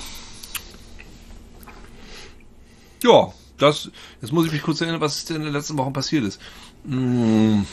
Ja, 3.03 3.33
das. 3.59 3.91
Jetzt 4.19 4.33
muss 4.33 4.47
ich 4.47 4.51
mich 4.51 4.63
kurz 4.63 4.81
erinnern, 4.81 4.99
was 4.99 5.29
in 5.29 5.43
den 5.43 5.53
letzten 5.53 5.77
Wochen 5.77 5.93
passiert 5.93 6.23
ist. 6.23 6.41
Mm, 6.83 7.63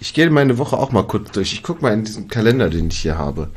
Ich 0.00 0.14
gehe 0.14 0.30
meine 0.30 0.58
Woche 0.58 0.76
auch 0.78 0.92
mal 0.92 1.06
kurz 1.06 1.30
durch. 1.32 1.52
Ich 1.52 1.62
guck 1.62 1.82
mal 1.82 1.92
in 1.92 2.04
diesen 2.04 2.28
Kalender, 2.28 2.70
den 2.70 2.88
ich 2.88 2.98
hier 3.00 3.18
habe. 3.18 3.50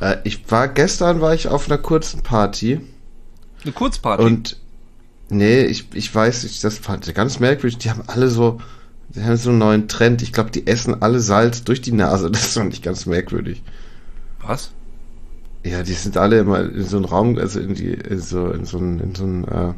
Äh, 0.00 0.16
ich 0.24 0.50
war 0.50 0.68
gestern 0.68 1.20
war 1.20 1.34
ich 1.34 1.48
auf 1.48 1.66
einer 1.68 1.78
kurzen 1.78 2.22
Party 2.22 2.80
eine 3.64 3.72
Kurzparty. 3.72 4.22
und 4.24 4.56
nee, 5.28 5.62
ich, 5.64 5.86
ich 5.94 6.14
weiß, 6.14 6.44
ich, 6.44 6.60
das 6.60 6.78
fand 6.78 7.06
ich 7.08 7.14
ganz 7.14 7.40
merkwürdig. 7.40 7.78
Die 7.78 7.90
haben 7.90 8.02
alle 8.06 8.28
so, 8.30 8.60
die 9.10 9.22
haben 9.22 9.36
so 9.36 9.50
einen 9.50 9.58
neuen 9.58 9.88
Trend. 9.88 10.22
Ich 10.22 10.32
glaube, 10.32 10.50
die 10.50 10.66
essen 10.66 11.02
alle 11.02 11.20
Salz 11.20 11.64
durch 11.64 11.80
die 11.82 11.92
Nase. 11.92 12.30
Das 12.32 12.54
fand 12.54 12.72
ich 12.74 12.82
ganz 12.82 13.06
merkwürdig. 13.06 13.62
was? 14.40 14.72
Ja, 15.64 15.82
die 15.82 15.92
sind 15.92 16.16
alle 16.16 16.38
immer 16.40 16.60
in 16.60 16.84
so 16.84 16.96
einen 16.96 17.04
Raum, 17.04 17.36
also 17.38 17.60
in 17.60 17.74
die, 17.74 17.92
in 17.92 18.18
so, 18.20 18.50
in 18.50 18.64
so 18.64 18.78
ein, 18.78 18.98
in 19.00 19.14
so 19.14 19.24
ein, 19.24 19.44
äh, 19.44 19.74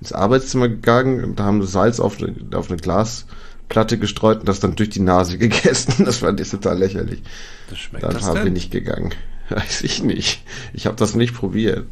ins 0.00 0.12
Arbeitszimmer 0.12 0.68
gegangen 0.68 1.24
und 1.24 1.38
da 1.38 1.44
haben 1.44 1.62
sie 1.62 1.68
Salz 1.68 2.00
auf 2.00 2.18
eine, 2.18 2.34
auf 2.56 2.70
eine 2.70 2.78
Glasplatte 2.78 3.98
gestreut 3.98 4.40
und 4.40 4.48
das 4.48 4.60
dann 4.60 4.76
durch 4.76 4.90
die 4.90 5.00
Nase 5.00 5.38
gegessen. 5.38 6.04
Das 6.04 6.18
fand 6.18 6.40
ich 6.40 6.50
total 6.50 6.78
lächerlich. 6.78 7.22
Das 7.68 7.78
schmeckt 7.78 8.04
Dann 8.04 8.14
das 8.14 8.32
bin 8.34 8.44
denn? 8.44 8.56
ich 8.56 8.70
gegangen. 8.70 9.14
Weiß 9.48 9.82
ich 9.82 10.02
nicht. 10.02 10.44
Ich 10.72 10.86
habe 10.86 10.96
das 10.96 11.14
nicht 11.14 11.34
probiert. 11.34 11.86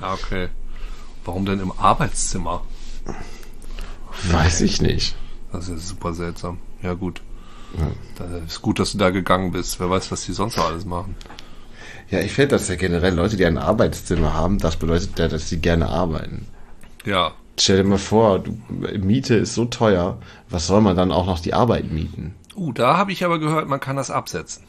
Ah, 0.00 0.14
okay. 0.14 0.48
Warum 1.24 1.44
denn 1.44 1.60
im 1.60 1.72
Arbeitszimmer? 1.72 2.62
Weiß 4.30 4.60
ich 4.60 4.80
nicht. 4.80 5.16
Das 5.52 5.68
ist 5.68 5.88
super 5.88 6.14
seltsam. 6.14 6.58
Ja, 6.82 6.94
gut. 6.94 7.20
Ja. 7.76 7.90
Das 8.16 8.42
ist 8.44 8.62
gut, 8.62 8.78
dass 8.78 8.92
du 8.92 8.98
da 8.98 9.10
gegangen 9.10 9.52
bist. 9.52 9.80
Wer 9.80 9.90
weiß, 9.90 10.10
was 10.10 10.24
die 10.24 10.32
sonst 10.32 10.56
noch 10.56 10.66
alles 10.66 10.84
machen. 10.84 11.16
Ja, 12.10 12.20
ich 12.20 12.32
finde 12.32 12.56
das 12.56 12.68
ja 12.68 12.76
generell 12.76 13.14
Leute, 13.14 13.36
die 13.36 13.44
ein 13.44 13.58
Arbeitszimmer 13.58 14.32
haben, 14.32 14.58
das 14.58 14.76
bedeutet 14.76 15.18
ja, 15.18 15.28
dass 15.28 15.48
sie 15.48 15.58
gerne 15.58 15.88
arbeiten. 15.88 16.46
Ja. 17.08 17.32
Stell 17.58 17.78
dir 17.78 17.84
mal 17.84 17.98
vor, 17.98 18.38
du, 18.40 18.56
Miete 18.98 19.34
ist 19.34 19.54
so 19.54 19.64
teuer, 19.64 20.18
was 20.50 20.66
soll 20.66 20.80
man 20.82 20.94
dann 20.96 21.10
auch 21.10 21.26
noch 21.26 21.40
die 21.40 21.54
Arbeit 21.54 21.90
mieten? 21.90 22.34
Uh, 22.54 22.72
da 22.72 22.96
habe 22.98 23.12
ich 23.12 23.24
aber 23.24 23.38
gehört, 23.38 23.66
man 23.68 23.80
kann 23.80 23.96
das 23.96 24.10
absetzen. 24.10 24.64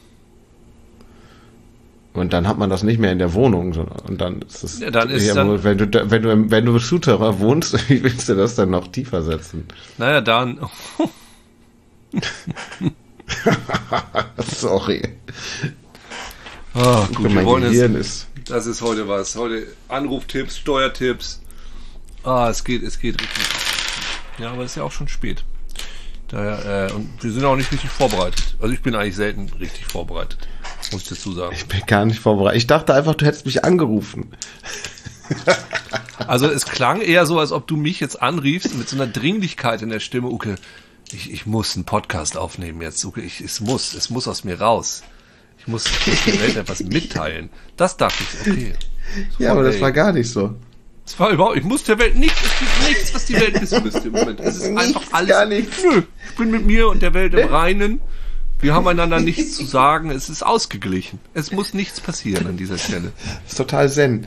Und 2.14 2.32
dann 2.32 2.48
hat 2.48 2.58
man 2.58 2.70
das 2.70 2.82
nicht 2.82 2.98
mehr 2.98 3.12
in 3.12 3.18
der 3.20 3.34
Wohnung, 3.34 3.72
sondern 3.74 3.98
und 4.08 4.20
dann 4.20 4.42
ist 4.42 4.64
es 4.64 4.80
Ja, 4.80 4.90
dann 4.90 5.10
ist 5.10 5.24
ja, 5.26 5.34
dann- 5.34 5.62
wenn 5.62 5.78
du 5.78 6.10
wenn 6.10 6.22
du 6.22 6.30
im- 6.32 6.50
wenn 6.50 6.64
du 6.64 6.72
im 6.72 6.78
Souterrain 6.80 7.38
wohnst, 7.38 7.74
wie 7.90 8.02
willst 8.02 8.28
du 8.28 8.34
das 8.34 8.54
dann 8.56 8.70
noch 8.70 8.88
tiefer 8.88 9.22
setzen? 9.22 9.66
Naja, 9.98 10.20
dann. 10.20 10.58
Sorry. 14.38 15.02
Ah, 16.74 17.06
gut, 17.14 17.24
wir 17.24 17.30
mein 17.30 17.44
wollen 17.46 17.62
jetzt, 17.64 17.72
Gehirn 17.72 17.94
ist 17.94 18.26
Das 18.46 18.66
ist 18.66 18.80
heute 18.82 19.06
was. 19.06 19.36
Heute 19.36 19.66
Anruftipps, 19.88 20.56
Steuertipps. 20.58 21.40
Ah, 22.24 22.48
es 22.50 22.64
geht, 22.64 22.82
es 22.82 22.98
geht 22.98 23.20
richtig. 23.20 23.44
Ja, 24.38 24.52
aber 24.52 24.64
es 24.64 24.72
ist 24.72 24.76
ja 24.76 24.82
auch 24.82 24.92
schon 24.92 25.08
spät. 25.08 25.44
Daher, 26.28 26.88
äh, 26.88 26.92
und 26.92 27.10
wir 27.22 27.32
sind 27.32 27.44
auch 27.44 27.56
nicht 27.56 27.72
richtig 27.72 27.90
vorbereitet. 27.90 28.56
Also 28.60 28.72
ich 28.72 28.82
bin 28.82 28.94
eigentlich 28.94 29.16
selten 29.16 29.50
richtig 29.58 29.86
vorbereitet. 29.86 30.38
Muss 30.92 31.02
ich 31.02 31.08
dazu 31.08 31.32
sagen. 31.32 31.54
ich 31.54 31.66
bin 31.66 31.82
gar 31.86 32.04
nicht 32.04 32.20
vorbereitet. 32.20 32.58
Ich 32.58 32.66
dachte 32.66 32.94
einfach, 32.94 33.14
du 33.14 33.26
hättest 33.26 33.46
mich 33.46 33.64
angerufen. 33.64 34.30
Also 36.26 36.46
es 36.48 36.66
klang 36.66 37.00
eher 37.00 37.24
so, 37.26 37.38
als 37.38 37.50
ob 37.50 37.66
du 37.66 37.76
mich 37.76 38.00
jetzt 38.00 38.20
anriefst 38.20 38.76
mit 38.76 38.88
so 38.88 38.96
einer 38.96 39.06
Dringlichkeit 39.06 39.82
in 39.82 39.88
der 39.88 40.00
Stimme. 40.00 40.28
Uke, 40.28 40.56
ich, 41.12 41.32
ich 41.32 41.46
muss 41.46 41.74
einen 41.74 41.84
Podcast 41.84 42.36
aufnehmen 42.36 42.82
jetzt. 42.82 43.04
Uke, 43.04 43.20
ich, 43.20 43.40
es 43.40 43.60
muss, 43.60 43.94
es 43.94 44.10
muss 44.10 44.28
aus 44.28 44.44
mir 44.44 44.60
raus. 44.60 45.02
Ich 45.58 45.66
muss, 45.66 45.86
ich 45.86 46.06
muss 46.06 46.24
der 46.24 46.40
Welt 46.40 46.56
etwas 46.56 46.80
mitteilen. 46.80 47.50
Das 47.76 47.96
dachte 47.96 48.22
ich, 48.22 48.40
okay. 48.40 48.74
Ja, 49.38 49.52
aber 49.52 49.62
das 49.62 49.80
war 49.80 49.92
gar 49.92 50.12
nicht 50.12 50.30
so. 50.30 50.54
Es 51.10 51.18
war 51.18 51.30
überhaupt, 51.30 51.56
ich 51.56 51.64
muss 51.64 51.82
der 51.82 51.98
Welt 51.98 52.14
nichts, 52.14 52.40
es 52.40 52.58
gibt 52.60 52.88
nichts, 52.88 53.14
was 53.14 53.24
die 53.24 53.34
Welt 53.34 53.60
wissen 53.60 53.82
müsste 53.82 54.06
im 54.06 54.12
Moment. 54.12 54.38
Es 54.38 54.58
ist 54.58 54.68
Nichts, 54.68 54.80
einfach 54.80 55.02
alles. 55.10 55.28
gar 55.28 55.44
nichts. 55.44 55.82
Nö, 55.82 56.02
ich 56.28 56.36
bin 56.36 56.52
mit 56.52 56.64
mir 56.64 56.88
und 56.88 57.02
der 57.02 57.14
Welt 57.14 57.34
im 57.34 57.48
Reinen. 57.48 58.00
Wir 58.60 58.74
haben 58.74 58.86
einander 58.86 59.18
nichts 59.18 59.56
zu 59.56 59.64
sagen. 59.64 60.10
Es 60.12 60.28
ist 60.28 60.46
ausgeglichen. 60.46 61.18
Es 61.34 61.50
muss 61.50 61.74
nichts 61.74 62.00
passieren 62.00 62.46
an 62.46 62.56
dieser 62.56 62.78
Stelle. 62.78 63.10
Das 63.42 63.52
ist 63.52 63.56
total 63.56 63.90
zen. 63.90 64.24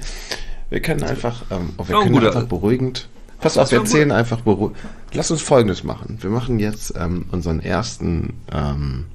Wir 0.69 0.82
können 0.82 1.04
einfach, 1.04 1.43
ähm, 1.52 1.69
oh, 1.78 1.88
wir 1.88 2.00
können 2.02 2.12
gut, 2.12 2.26
einfach 2.26 2.48
beruhigend. 2.48 3.08
Pass 3.39 3.58
auf, 3.58 3.72
wir 3.72 3.78
gut. 3.78 3.88
erzählen 3.88 4.12
einfach 4.12 4.41
beruhigend. 4.41 4.78
Lass 5.13 5.32
uns 5.32 5.41
Folgendes 5.41 5.86
machen. 5.86 6.17
Wir 6.19 6.32
machen 6.32 6.60
jetzt 6.60 6.96
ähm, 6.98 7.28
unseren 7.32 7.62
ersten, 7.62 8.34
ähm, 8.52 9.06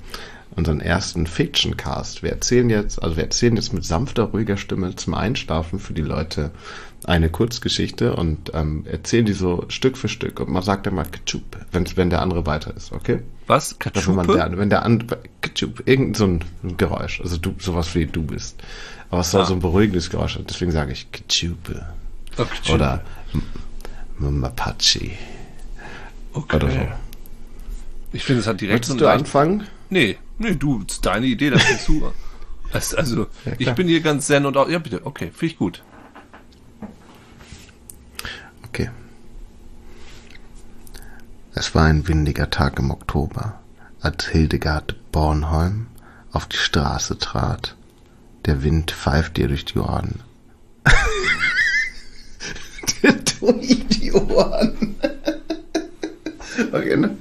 unseren 0.56 0.80
ersten 0.80 1.26
Fiction-Cast. 1.26 2.22
Wir 2.22 2.30
erzählen 2.30 2.70
jetzt, 2.70 3.02
also 3.02 3.16
wir 3.16 3.24
erzählen 3.24 3.56
jetzt 3.56 3.74
mit 3.74 3.84
sanfter, 3.84 4.22
ruhiger 4.24 4.56
Stimme 4.56 4.96
zum 4.96 5.12
Einschlafen 5.12 5.78
für 5.78 5.92
die 5.92 6.02
Leute 6.02 6.50
eine 7.04 7.30
Kurzgeschichte 7.30 8.14
und 8.16 8.52
ähm, 8.54 8.84
erzählen 8.90 9.24
die 9.24 9.32
so 9.32 9.64
Stück 9.68 9.96
für 9.96 10.08
Stück. 10.08 10.40
Und 10.40 10.50
man 10.50 10.62
sagt 10.62 10.86
dann 10.86 10.94
mal 10.94 11.04
Ketchup, 11.04 11.42
wenn's, 11.72 11.96
wenn 11.96 12.10
der 12.10 12.20
andere 12.22 12.44
weiter 12.46 12.76
ist, 12.76 12.92
okay? 12.92 13.20
Was? 13.46 13.76
Also 13.94 14.16
wenn, 14.16 14.26
der, 14.26 14.58
wenn 14.58 14.68
der 14.70 14.84
andere, 14.84 15.18
Ketchup, 15.40 15.82
irgend 15.86 16.16
so 16.16 16.26
ein 16.26 16.44
Geräusch, 16.76 17.20
also 17.20 17.36
du, 17.38 17.54
sowas 17.58 17.94
wie 17.94 18.06
du 18.06 18.22
bist. 18.22 18.60
Aber 19.10 19.20
es 19.22 19.30
soll 19.30 19.42
Ah. 19.42 19.46
so 19.46 19.54
ein 19.54 19.60
beruhigendes 19.60 20.10
Geräusch 20.10 20.34
sein, 20.34 20.44
deswegen 20.48 20.70
sage 20.72 20.92
ich 20.92 21.10
Ketchup. 21.12 21.56
Oh, 22.36 22.44
Katschupe. 22.44 22.72
Oder 22.74 23.04
M- 23.32 23.42
M- 24.20 24.40
Mapache. 24.40 25.12
okay. 26.34 26.56
oder 26.56 26.70
so. 26.70 26.78
Ich 28.12 28.24
finde, 28.24 28.40
es 28.40 28.46
hat 28.46 28.60
direkt 28.60 28.74
Möchtest 28.88 28.92
so 28.98 28.98
du 28.98 29.10
anfangen? 29.10 29.66
Nee, 29.90 30.16
nee, 30.38 30.54
du, 30.54 30.82
ist 30.86 31.04
deine 31.06 31.26
Idee, 31.26 31.50
das 31.50 31.62
findest 31.62 31.88
du. 31.88 32.12
Also, 32.70 33.22
Ja, 33.46 33.52
ich 33.56 33.72
bin 33.72 33.88
hier 33.88 34.00
ganz 34.02 34.26
zen 34.26 34.44
und 34.44 34.54
auch, 34.58 34.68
ja 34.68 34.78
bitte, 34.78 35.06
okay, 35.06 35.30
finde 35.32 35.46
ich 35.54 35.58
gut. 35.58 35.82
Okay. 38.68 38.90
Es 41.54 41.74
war 41.74 41.84
ein 41.84 42.06
windiger 42.06 42.50
Tag 42.50 42.78
im 42.78 42.90
Oktober. 42.90 43.60
als 44.00 44.28
Hildegard 44.28 44.94
Bornholm 45.10 45.88
auf 46.30 46.46
die 46.46 46.56
Straße 46.56 47.18
trat. 47.18 47.74
Der 48.46 48.62
Wind 48.62 48.92
pfeift 48.92 49.38
ihr 49.38 49.48
durch 49.48 49.64
die 49.64 49.78
Ohren. 49.78 50.20
durch 53.40 53.86
die 53.88 54.12
Ohren. 54.12 54.94
okay, 56.72 56.96
ne? 56.96 57.16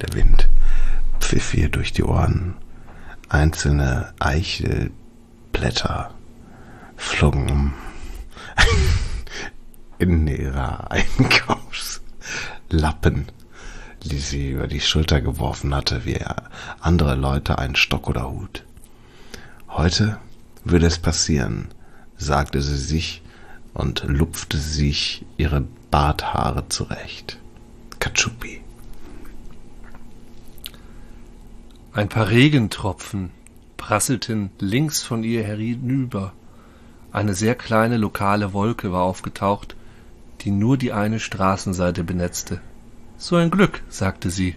Der 0.00 0.14
Wind 0.14 0.48
pfiff 1.20 1.52
ihr 1.54 1.68
durch 1.68 1.92
die 1.92 2.04
Ohren. 2.04 2.54
Einzelne 3.28 4.14
Eichelblätter 4.20 6.14
flogen 6.96 7.50
um 7.50 7.74
in 9.98 10.26
ihrer 10.26 10.90
Einkaufslappen, 11.18 13.26
die 14.02 14.18
sie 14.18 14.50
über 14.50 14.66
die 14.66 14.80
Schulter 14.80 15.20
geworfen 15.20 15.74
hatte, 15.74 16.04
wie 16.04 16.18
andere 16.80 17.14
Leute 17.14 17.58
einen 17.58 17.76
Stock 17.76 18.08
oder 18.08 18.30
Hut. 18.30 18.64
Heute 19.68 20.18
würde 20.64 20.86
es 20.86 20.98
passieren, 20.98 21.68
sagte 22.16 22.62
sie 22.62 22.76
sich 22.76 23.22
und 23.72 24.04
lupfte 24.06 24.56
sich 24.56 25.24
ihre 25.36 25.66
Barthaare 25.90 26.68
zurecht. 26.68 27.38
Katschupi. 27.98 28.60
Ein 31.92 32.08
paar 32.08 32.28
Regentropfen 32.28 33.30
prasselten 33.76 34.50
links 34.58 35.02
von 35.02 35.22
ihr 35.22 35.44
herüber. 35.44 36.32
Eine 37.12 37.34
sehr 37.34 37.54
kleine 37.54 37.96
lokale 37.96 38.52
Wolke 38.52 38.92
war 38.92 39.02
aufgetaucht, 39.02 39.76
die 40.44 40.50
nur 40.50 40.76
die 40.76 40.92
eine 40.92 41.20
Straßenseite 41.20 42.04
benetzte. 42.04 42.60
So 43.16 43.36
ein 43.36 43.50
Glück, 43.50 43.82
sagte 43.88 44.30
sie. 44.30 44.56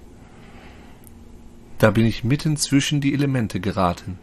Da 1.79 1.91
bin 1.91 2.05
ich 2.05 2.23
mitten 2.23 2.57
zwischen 2.57 3.01
die 3.01 3.13
Elemente 3.13 3.59
geraten. 3.59 4.19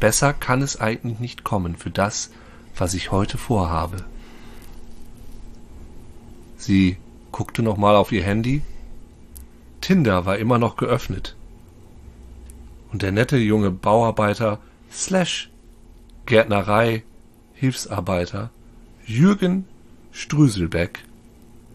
Besser 0.00 0.32
kann 0.32 0.62
es 0.62 0.80
eigentlich 0.80 1.18
nicht 1.18 1.44
kommen 1.44 1.76
für 1.76 1.90
das, 1.90 2.30
was 2.76 2.94
ich 2.94 3.10
heute 3.10 3.36
vorhabe. 3.36 4.04
Sie 6.56 6.96
guckte 7.32 7.62
nochmal 7.62 7.96
auf 7.96 8.12
ihr 8.12 8.22
Handy. 8.22 8.62
Tinder 9.80 10.24
war 10.24 10.38
immer 10.38 10.58
noch 10.58 10.76
geöffnet 10.76 11.36
und 12.92 13.02
der 13.02 13.12
nette 13.12 13.36
junge 13.36 13.70
Bauarbeiter 13.70 14.58
slash 14.90 15.50
Gärtnerei 16.26 17.02
Hilfsarbeiter 17.54 18.50
Jürgen 19.06 19.66
Strüselbeck 20.18 21.04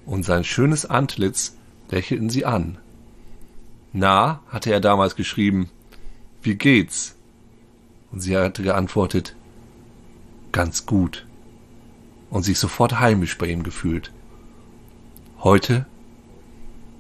und 0.06 0.26
sein 0.26 0.44
schönes 0.44 0.86
Antlitz 0.86 1.56
lächelten 1.90 2.30
sie 2.30 2.44
an. 2.44 2.78
Na, 3.94 4.42
hatte 4.50 4.70
er 4.70 4.82
damals 4.82 5.16
geschrieben, 5.16 5.70
wie 6.42 6.56
geht's? 6.56 7.16
Und 8.12 8.20
sie 8.20 8.36
hatte 8.36 8.62
geantwortet, 8.62 9.34
ganz 10.52 10.86
gut. 10.86 11.26
Und 12.30 12.44
sich 12.44 12.60
sofort 12.60 13.00
heimisch 13.00 13.38
bei 13.38 13.48
ihm 13.48 13.64
gefühlt. 13.64 14.12
Heute 15.40 15.86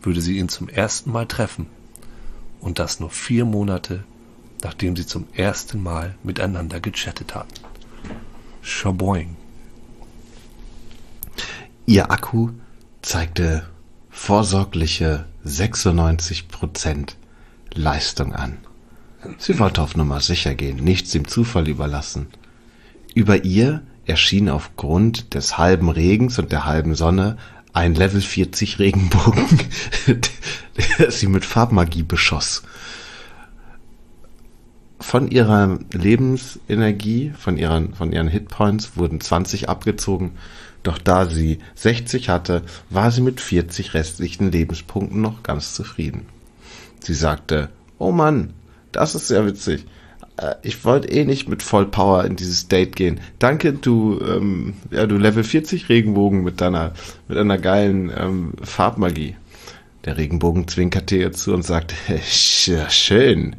würde 0.01 0.21
sie 0.21 0.37
ihn 0.37 0.47
zum 0.47 0.69
ersten 0.69 1.11
Mal 1.11 1.25
treffen 1.27 1.67
und 2.61 2.79
das 2.79 3.01
nur 3.01 3.09
vier 3.09 3.43
Monate, 3.43 4.05
nachdem 4.61 4.95
sie 4.95 5.05
zum 5.05 5.27
ersten 5.33 5.83
Mal 5.83 6.15
miteinander 6.23 6.79
gechattet 6.79 7.35
hatten. 7.35 7.59
Schaboing. 8.61 9.35
Ihr 11.85 12.11
Akku 12.11 12.51
zeigte 13.01 13.65
vorsorgliche 14.09 15.25
96% 15.45 17.15
Leistung 17.73 18.33
an. 18.33 18.57
Sie 19.37 19.59
wollte 19.59 19.81
auf 19.81 19.97
Nummer 19.97 20.21
sicher 20.21 20.55
gehen, 20.55 20.77
nichts 20.77 21.11
dem 21.11 21.27
Zufall 21.27 21.67
überlassen. 21.67 22.27
Über 23.13 23.43
ihr 23.43 23.81
erschien 24.05 24.49
aufgrund 24.49 25.33
des 25.33 25.57
halben 25.57 25.89
Regens 25.89 26.39
und 26.39 26.53
der 26.53 26.65
halben 26.65 26.95
Sonne 26.95 27.37
ein 27.73 27.95
Level 27.95 28.21
40 28.21 28.79
Regenbogen, 28.79 29.45
der 30.99 31.11
sie 31.11 31.27
mit 31.27 31.43
Farbmagie 31.43 32.03
beschoss. 32.03 32.63
Von 35.01 35.29
ihrer 35.29 35.79
Lebensenergie, 35.91 37.33
von 37.37 37.57
ihren, 37.57 37.93
von 37.93 38.13
ihren 38.13 38.29
Hitpoints 38.29 38.95
wurden 38.95 39.19
20 39.19 39.67
abgezogen, 39.67 40.37
doch 40.83 40.97
da 40.97 41.25
sie 41.25 41.59
60 41.75 42.29
hatte, 42.29 42.63
war 42.89 43.11
sie 43.11 43.21
mit 43.21 43.41
40 43.41 43.93
restlichen 43.93 44.51
Lebenspunkten 44.51 45.21
noch 45.21 45.43
ganz 45.43 45.73
zufrieden. 45.73 46.25
Sie 46.99 47.13
sagte, 47.13 47.69
oh 47.97 48.11
Mann, 48.11 48.53
das 48.91 49.15
ist 49.15 49.27
sehr 49.27 49.45
witzig. 49.45 49.85
Äh, 50.37 50.55
ich 50.61 50.85
wollte 50.85 51.09
eh 51.09 51.25
nicht 51.25 51.47
mit 51.49 51.63
Vollpower 51.63 52.25
in 52.25 52.35
dieses 52.35 52.67
Date 52.67 52.95
gehen. 52.95 53.19
Danke, 53.39 53.73
du, 53.73 54.19
ähm, 54.21 54.75
ja, 54.91 55.05
du 55.05 55.17
Level 55.17 55.43
40 55.43 55.89
Regenbogen 55.89 56.43
mit 56.43 56.61
deiner, 56.61 56.93
mit 57.27 57.37
einer 57.37 57.57
geilen 57.57 58.11
ähm, 58.15 58.53
Farbmagie. 58.61 59.35
Der 60.05 60.17
Regenbogen 60.17 60.67
zwinkerte 60.67 61.15
ihr 61.15 61.31
zu 61.31 61.53
und 61.53 61.63
sagte, 61.63 61.95
schön. 62.89 63.55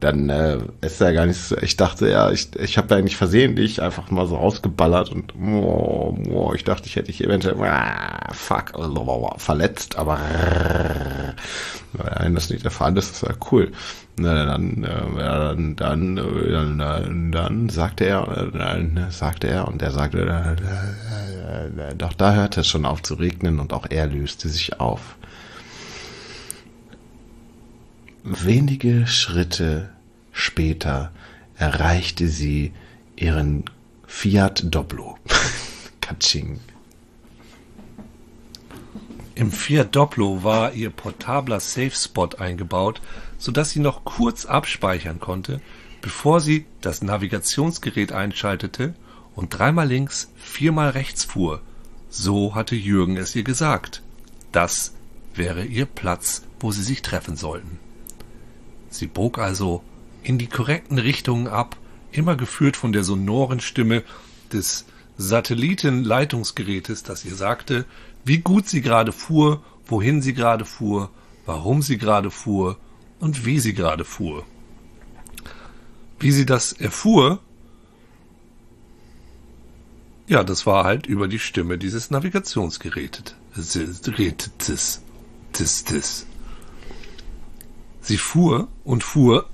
Dann 0.00 0.30
äh, 0.30 0.58
ist 0.80 1.00
er 1.00 1.12
gar 1.12 1.26
nicht 1.26 1.38
so, 1.38 1.56
ich 1.58 1.76
dachte 1.76 2.08
ja, 2.08 2.30
ich, 2.30 2.56
ich 2.56 2.78
habe 2.78 2.88
ja 2.90 2.96
eigentlich 2.96 3.16
versehentlich 3.16 3.82
einfach 3.82 4.10
mal 4.10 4.26
so 4.26 4.38
ausgeballert 4.38 5.10
und 5.10 5.34
oh, 5.36 6.16
oh, 6.30 6.52
ich 6.54 6.64
dachte, 6.64 6.86
ich 6.86 6.96
hätte 6.96 7.08
dich 7.08 7.22
eventuell 7.22 7.56
ah, 7.62 8.32
fuck, 8.32 8.72
verletzt, 9.36 9.96
aber 9.96 10.18
nein, 11.92 12.34
das 12.34 12.44
ist 12.44 12.50
nicht 12.50 12.64
der 12.64 12.70
Fall, 12.70 12.94
das 12.94 13.10
ist 13.10 13.22
ja 13.22 13.34
cool. 13.52 13.72
Na, 14.18 14.46
dann, 14.46 14.84
äh, 14.84 14.88
dann, 15.18 15.76
dann, 15.76 16.16
dann, 16.16 16.78
dann, 16.78 17.32
dann 17.32 17.68
sagte 17.68 18.06
er, 18.06 18.50
dann 18.52 19.06
sagte 19.10 19.48
er 19.48 19.68
und 19.68 19.82
er 19.82 19.90
sagte, 19.90 20.56
äh, 21.78 21.94
doch 21.94 22.12
da 22.14 22.32
hörte 22.32 22.60
es 22.60 22.66
schon 22.66 22.86
auf 22.86 23.02
zu 23.02 23.14
regnen 23.14 23.60
und 23.60 23.72
auch 23.72 23.86
er 23.88 24.06
löste 24.06 24.48
sich 24.48 24.80
auf. 24.80 25.16
Wenige 28.22 29.06
Schritte 29.06 29.88
später 30.30 31.10
erreichte 31.56 32.28
sie 32.28 32.72
ihren 33.16 33.64
Fiat 34.06 34.62
Doblo. 34.66 35.16
Katsching. 36.02 36.60
Im 39.34 39.50
Fiat 39.50 39.96
Doblo 39.96 40.44
war 40.44 40.74
ihr 40.74 40.90
portabler 40.90 41.60
Safe 41.60 41.92
Spot 41.92 42.28
eingebaut, 42.38 43.00
sodass 43.38 43.70
sie 43.70 43.80
noch 43.80 44.04
kurz 44.04 44.44
abspeichern 44.44 45.18
konnte, 45.18 45.62
bevor 46.02 46.40
sie 46.40 46.66
das 46.82 47.00
Navigationsgerät 47.00 48.12
einschaltete 48.12 48.94
und 49.34 49.58
dreimal 49.58 49.88
links, 49.88 50.30
viermal 50.36 50.90
rechts 50.90 51.24
fuhr. 51.24 51.62
So 52.10 52.54
hatte 52.54 52.76
Jürgen 52.76 53.16
es 53.16 53.34
ihr 53.34 53.44
gesagt. 53.44 54.02
Das 54.52 54.92
wäre 55.34 55.64
ihr 55.64 55.86
Platz, 55.86 56.42
wo 56.58 56.70
sie 56.70 56.82
sich 56.82 57.00
treffen 57.00 57.36
sollten. 57.36 57.78
Sie 58.90 59.06
bog 59.06 59.38
also 59.38 59.82
in 60.22 60.36
die 60.36 60.48
korrekten 60.48 60.98
Richtungen 60.98 61.46
ab, 61.46 61.76
immer 62.12 62.36
geführt 62.36 62.76
von 62.76 62.92
der 62.92 63.04
sonoren 63.04 63.60
Stimme 63.60 64.02
des 64.52 64.84
Satellitenleitungsgerätes, 65.16 67.02
das 67.02 67.24
ihr 67.24 67.34
sagte, 67.34 67.84
wie 68.24 68.38
gut 68.38 68.68
sie 68.68 68.82
gerade 68.82 69.12
fuhr, 69.12 69.62
wohin 69.86 70.20
sie 70.22 70.34
gerade 70.34 70.64
fuhr, 70.64 71.10
warum 71.46 71.82
sie 71.82 71.98
gerade 71.98 72.30
fuhr 72.30 72.76
und 73.18 73.46
wie 73.46 73.60
sie 73.60 73.74
gerade 73.74 74.04
fuhr. 74.04 74.44
Wie 76.18 76.32
sie 76.32 76.46
das 76.46 76.72
erfuhr, 76.72 77.40
ja, 80.26 80.44
das 80.44 80.66
war 80.66 80.84
halt 80.84 81.06
über 81.06 81.28
die 81.28 81.38
Stimme 81.40 81.76
dieses 81.76 82.10
Navigationsgerätes. 82.10 83.34
Sie 88.00 88.16
fuhr 88.16 88.68
und 88.84 89.04
fuhr. 89.04 89.48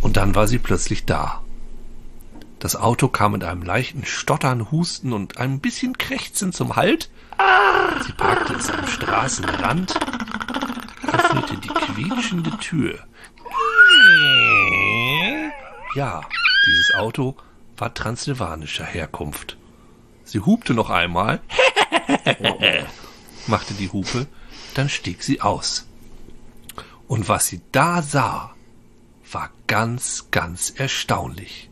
Und 0.00 0.16
dann 0.16 0.34
war 0.34 0.46
sie 0.46 0.58
plötzlich 0.58 1.04
da. 1.04 1.42
Das 2.58 2.74
Auto 2.74 3.08
kam 3.08 3.32
mit 3.32 3.44
einem 3.44 3.62
leichten 3.62 4.04
Stottern, 4.04 4.70
Husten 4.72 5.12
und 5.12 5.38
ein 5.38 5.60
bisschen 5.60 5.96
Krächzen 5.96 6.52
zum 6.52 6.76
Halt. 6.76 7.10
Sie 8.04 8.12
parkte 8.12 8.54
es 8.54 8.70
am 8.70 8.86
Straßenrand, 8.86 9.94
öffnete 11.06 11.56
die 11.58 11.68
quietschende 11.68 12.50
Tür. 12.58 12.98
Ja, 15.94 16.22
dieses 16.66 16.94
Auto 16.94 17.36
war 17.76 17.94
transsilvanischer 17.94 18.84
Herkunft. 18.84 19.56
Sie 20.24 20.40
hupte 20.40 20.74
noch 20.74 20.90
einmal 20.90 21.40
machte 23.48 23.74
die 23.74 23.90
Hupe, 23.90 24.26
dann 24.74 24.88
stieg 24.88 25.22
sie 25.22 25.40
aus. 25.40 25.86
Und 27.06 27.28
was 27.28 27.46
sie 27.46 27.60
da 27.72 28.02
sah, 28.02 28.54
war 29.32 29.50
ganz, 29.66 30.26
ganz 30.30 30.72
erstaunlich. 30.76 31.68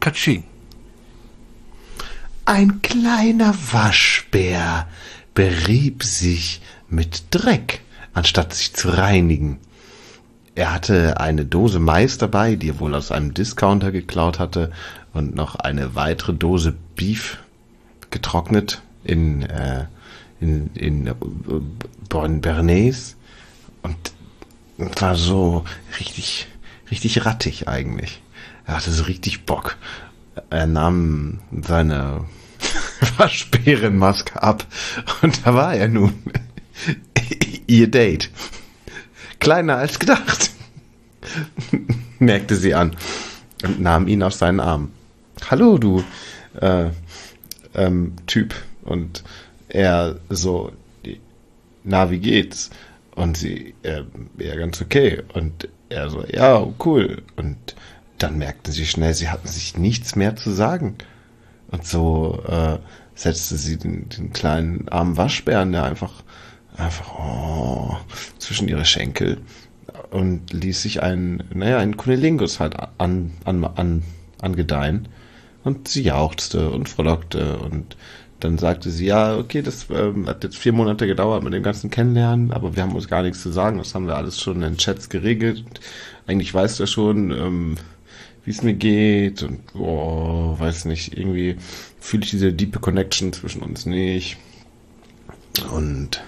Katsching. 0.00 0.44
Ein 2.46 2.82
kleiner 2.82 3.54
Waschbär 3.72 4.86
berieb 5.32 6.02
sich 6.02 6.60
mit 6.88 7.24
Dreck, 7.30 7.80
anstatt 8.12 8.52
sich 8.52 8.74
zu 8.74 8.90
reinigen. 8.90 9.58
Er 10.54 10.72
hatte 10.72 11.18
eine 11.20 11.46
Dose 11.46 11.80
Mais 11.80 12.18
dabei, 12.18 12.54
die 12.54 12.70
er 12.70 12.80
wohl 12.80 12.94
aus 12.94 13.10
einem 13.10 13.34
Discounter 13.34 13.90
geklaut 13.92 14.38
hatte, 14.38 14.70
und 15.14 15.34
noch 15.34 15.54
eine 15.54 15.94
weitere 15.94 16.34
Dose 16.34 16.74
Beef 16.96 17.38
getrocknet 18.10 18.82
in, 19.04 19.42
äh, 19.42 19.86
in, 20.40 20.70
in 20.74 21.06
äh, 21.06 21.14
Bernays 22.08 23.16
und 23.82 23.96
war 24.76 25.16
so 25.16 25.64
richtig, 26.00 26.48
richtig 26.90 27.24
rattig 27.24 27.68
eigentlich. 27.68 28.22
Er 28.66 28.76
hatte 28.76 28.90
so 28.90 29.04
richtig 29.04 29.44
Bock. 29.46 29.76
Er 30.50 30.66
nahm 30.66 31.40
seine 31.62 32.24
Waschbärenmaske 33.16 34.42
ab 34.42 34.66
und 35.22 35.46
da 35.46 35.54
war 35.54 35.74
er 35.74 35.88
nun. 35.88 36.14
Ihr 37.66 37.90
Date. 37.90 38.30
Kleiner 39.38 39.76
als 39.76 39.98
gedacht. 39.98 40.50
merkte 42.18 42.56
sie 42.56 42.74
an 42.74 42.96
und 43.62 43.80
nahm 43.80 44.08
ihn 44.08 44.22
auf 44.22 44.34
seinen 44.34 44.60
Arm. 44.60 44.92
Hallo, 45.50 45.78
du 45.78 46.04
äh, 46.60 46.90
ähm, 47.74 48.14
Typ. 48.26 48.54
Und 48.82 49.24
er 49.74 50.20
so, 50.30 50.72
na, 51.82 52.10
wie 52.10 52.20
geht's? 52.20 52.70
Und 53.14 53.36
sie, 53.36 53.74
äh, 53.82 54.02
ja, 54.38 54.56
ganz 54.56 54.80
okay. 54.80 55.22
Und 55.34 55.68
er 55.88 56.08
so, 56.10 56.24
ja, 56.24 56.66
cool. 56.84 57.22
Und 57.36 57.74
dann 58.18 58.38
merkten 58.38 58.72
sie 58.72 58.86
schnell, 58.86 59.14
sie 59.14 59.28
hatten 59.28 59.48
sich 59.48 59.76
nichts 59.76 60.16
mehr 60.16 60.36
zu 60.36 60.50
sagen. 60.50 60.96
Und 61.68 61.86
so 61.86 62.42
äh, 62.46 62.78
setzte 63.14 63.56
sie 63.56 63.76
den, 63.76 64.08
den 64.08 64.32
kleinen 64.32 64.88
armen 64.88 65.16
Waschbären, 65.16 65.72
der 65.72 65.84
einfach, 65.84 66.22
einfach 66.76 67.18
oh, 67.18 67.96
zwischen 68.38 68.68
ihre 68.68 68.84
Schenkel 68.84 69.38
und 70.10 70.52
ließ 70.52 70.82
sich 70.82 71.02
ein, 71.02 71.42
naja, 71.52 71.78
ein 71.78 71.96
Kunilingus 71.96 72.60
halt 72.60 72.76
an, 72.98 73.32
an, 73.44 73.64
an, 73.64 74.02
angedeihen. 74.40 75.08
Und 75.64 75.88
sie 75.88 76.02
jauchzte 76.02 76.70
und 76.70 76.88
frohlockte 76.88 77.58
und 77.58 77.96
dann 78.44 78.58
sagte 78.58 78.90
sie, 78.90 79.06
ja, 79.06 79.38
okay, 79.38 79.62
das 79.62 79.86
ähm, 79.90 80.28
hat 80.28 80.44
jetzt 80.44 80.58
vier 80.58 80.74
Monate 80.74 81.06
gedauert 81.06 81.42
mit 81.42 81.54
dem 81.54 81.62
ganzen 81.62 81.88
Kennenlernen, 81.88 82.52
aber 82.52 82.76
wir 82.76 82.82
haben 82.82 82.94
uns 82.94 83.08
gar 83.08 83.22
nichts 83.22 83.40
zu 83.40 83.50
sagen. 83.50 83.78
Das 83.78 83.94
haben 83.94 84.06
wir 84.06 84.16
alles 84.16 84.38
schon 84.38 84.62
in 84.62 84.76
Chats 84.76 85.08
geregelt. 85.08 85.64
Eigentlich 86.26 86.52
weißt 86.52 86.78
du 86.78 86.86
schon, 86.86 87.30
ähm, 87.30 87.76
wie 88.44 88.50
es 88.50 88.62
mir 88.62 88.74
geht 88.74 89.42
und 89.42 89.60
oh, 89.74 90.56
weiß 90.58 90.84
nicht, 90.84 91.16
irgendwie 91.16 91.56
fühle 91.98 92.24
ich 92.24 92.30
diese 92.32 92.52
diepe 92.52 92.80
Connection 92.80 93.32
zwischen 93.32 93.62
uns 93.62 93.86
nicht. 93.86 94.36
Und 95.72 96.22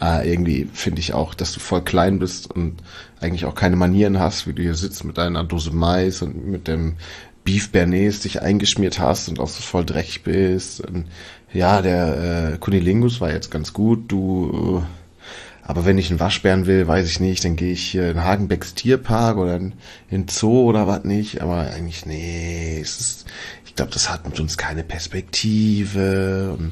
äh, 0.00 0.26
irgendwie 0.26 0.66
finde 0.72 1.00
ich 1.00 1.12
auch, 1.12 1.34
dass 1.34 1.52
du 1.52 1.60
voll 1.60 1.82
klein 1.82 2.20
bist 2.20 2.50
und 2.50 2.82
eigentlich 3.20 3.44
auch 3.44 3.54
keine 3.54 3.76
Manieren 3.76 4.18
hast, 4.18 4.46
wie 4.46 4.54
du 4.54 4.62
hier 4.62 4.76
sitzt 4.76 5.04
mit 5.04 5.18
deiner 5.18 5.44
Dose 5.44 5.72
Mais 5.72 6.22
und 6.22 6.46
mit 6.46 6.68
dem 6.68 6.96
Beef 7.44 7.70
Bernays 7.70 8.20
dich 8.20 8.42
eingeschmiert 8.42 8.98
hast 8.98 9.28
und 9.28 9.38
auch 9.38 9.48
so 9.48 9.62
voll 9.62 9.84
dreckig 9.84 10.22
bist. 10.22 10.80
Und 10.80 11.06
ja, 11.52 11.82
der 11.82 12.52
äh, 12.54 12.58
Kunilingus 12.58 13.20
war 13.20 13.30
jetzt 13.30 13.50
ganz 13.50 13.72
gut, 13.72 14.10
du, 14.10 14.82
äh, 14.82 15.66
aber 15.66 15.86
wenn 15.86 15.96
ich 15.96 16.10
einen 16.10 16.20
Waschbären 16.20 16.66
will, 16.66 16.88
weiß 16.88 17.08
ich 17.08 17.20
nicht, 17.20 17.44
dann 17.44 17.56
gehe 17.56 17.72
ich 17.72 17.82
hier 17.82 18.10
in 18.10 18.22
Hagenbecks 18.22 18.74
Tierpark 18.74 19.36
oder 19.38 19.56
in, 19.56 19.72
in 20.10 20.28
Zoo 20.28 20.64
oder 20.64 20.86
was 20.86 21.04
nicht, 21.04 21.40
aber 21.40 21.58
eigentlich, 21.58 22.04
nee, 22.04 22.80
es 22.80 23.00
ist, 23.00 23.26
ich 23.74 23.76
glaube, 23.76 23.90
das 23.90 24.08
hat 24.08 24.24
mit 24.24 24.38
uns 24.38 24.56
keine 24.56 24.84
Perspektive 24.84 26.54
und, 26.56 26.70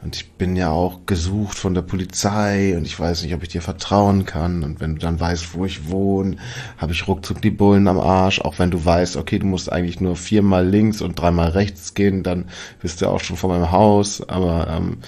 und 0.00 0.14
ich 0.14 0.30
bin 0.34 0.54
ja 0.54 0.70
auch 0.70 1.00
gesucht 1.04 1.58
von 1.58 1.74
der 1.74 1.82
Polizei 1.82 2.76
und 2.76 2.86
ich 2.86 3.00
weiß 3.00 3.24
nicht, 3.24 3.34
ob 3.34 3.42
ich 3.42 3.48
dir 3.48 3.62
vertrauen 3.62 4.26
kann 4.26 4.62
und 4.62 4.78
wenn 4.78 4.94
du 4.94 5.00
dann 5.00 5.18
weißt, 5.18 5.54
wo 5.54 5.64
ich 5.64 5.90
wohne, 5.90 6.36
habe 6.78 6.92
ich 6.92 7.08
ruckzuck 7.08 7.42
die 7.42 7.50
Bullen 7.50 7.88
am 7.88 7.98
Arsch, 7.98 8.40
auch 8.40 8.60
wenn 8.60 8.70
du 8.70 8.84
weißt, 8.84 9.16
okay, 9.16 9.40
du 9.40 9.46
musst 9.46 9.72
eigentlich 9.72 10.00
nur 10.00 10.14
viermal 10.14 10.64
links 10.64 11.02
und 11.02 11.20
dreimal 11.20 11.48
rechts 11.48 11.94
gehen, 11.94 12.22
dann 12.22 12.44
bist 12.80 13.02
du 13.02 13.08
auch 13.08 13.18
schon 13.18 13.36
vor 13.36 13.50
meinem 13.50 13.72
Haus, 13.72 14.22
aber 14.28 14.68
ähm, 14.70 14.98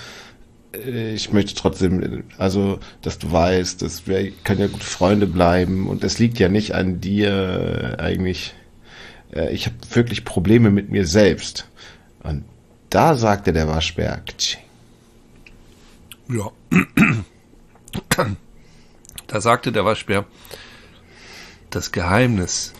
ich 1.14 1.32
möchte 1.32 1.54
trotzdem, 1.54 2.24
also, 2.36 2.80
dass 3.00 3.20
du 3.20 3.30
weißt, 3.30 3.80
dass 3.80 4.08
wir 4.08 4.32
können 4.42 4.58
ja 4.62 4.66
gute 4.66 4.84
Freunde 4.84 5.28
bleiben 5.28 5.88
und 5.88 6.02
es 6.02 6.18
liegt 6.18 6.40
ja 6.40 6.48
nicht 6.48 6.74
an 6.74 7.00
dir 7.00 7.94
eigentlich 8.00 8.54
äh, 9.32 9.52
ich 9.52 9.66
habe 9.66 9.76
wirklich 9.92 10.24
Probleme 10.24 10.70
mit 10.70 10.90
mir 10.90 11.06
selbst. 11.06 11.68
Und 12.22 12.44
da 12.90 13.14
sagte 13.14 13.52
der 13.52 13.68
Waschbär, 13.68 14.22
ja. 16.28 16.50
Da 19.26 19.40
sagte 19.42 19.72
der 19.72 19.84
Waschbär, 19.84 20.24
das 21.68 21.92
Geheimnis 21.92 22.72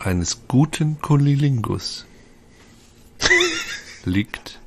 eines 0.00 0.48
guten 0.48 1.00
Kunilingus 1.00 2.06
liegt 4.04 4.58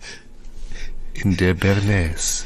in 1.14 1.36
der 1.36 1.56
Bernays. 1.56 2.46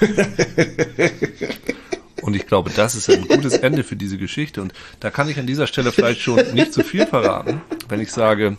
Und 2.24 2.34
ich 2.34 2.46
glaube, 2.46 2.70
das 2.74 2.94
ist 2.94 3.10
ein 3.10 3.28
gutes 3.28 3.52
Ende 3.52 3.84
für 3.84 3.96
diese 3.96 4.16
Geschichte. 4.16 4.62
Und 4.62 4.72
da 4.98 5.10
kann 5.10 5.28
ich 5.28 5.38
an 5.38 5.46
dieser 5.46 5.66
Stelle 5.66 5.92
vielleicht 5.92 6.22
schon 6.22 6.40
nicht 6.54 6.72
zu 6.72 6.82
viel 6.82 7.06
verraten, 7.06 7.60
wenn 7.90 8.00
ich 8.00 8.12
sage, 8.12 8.56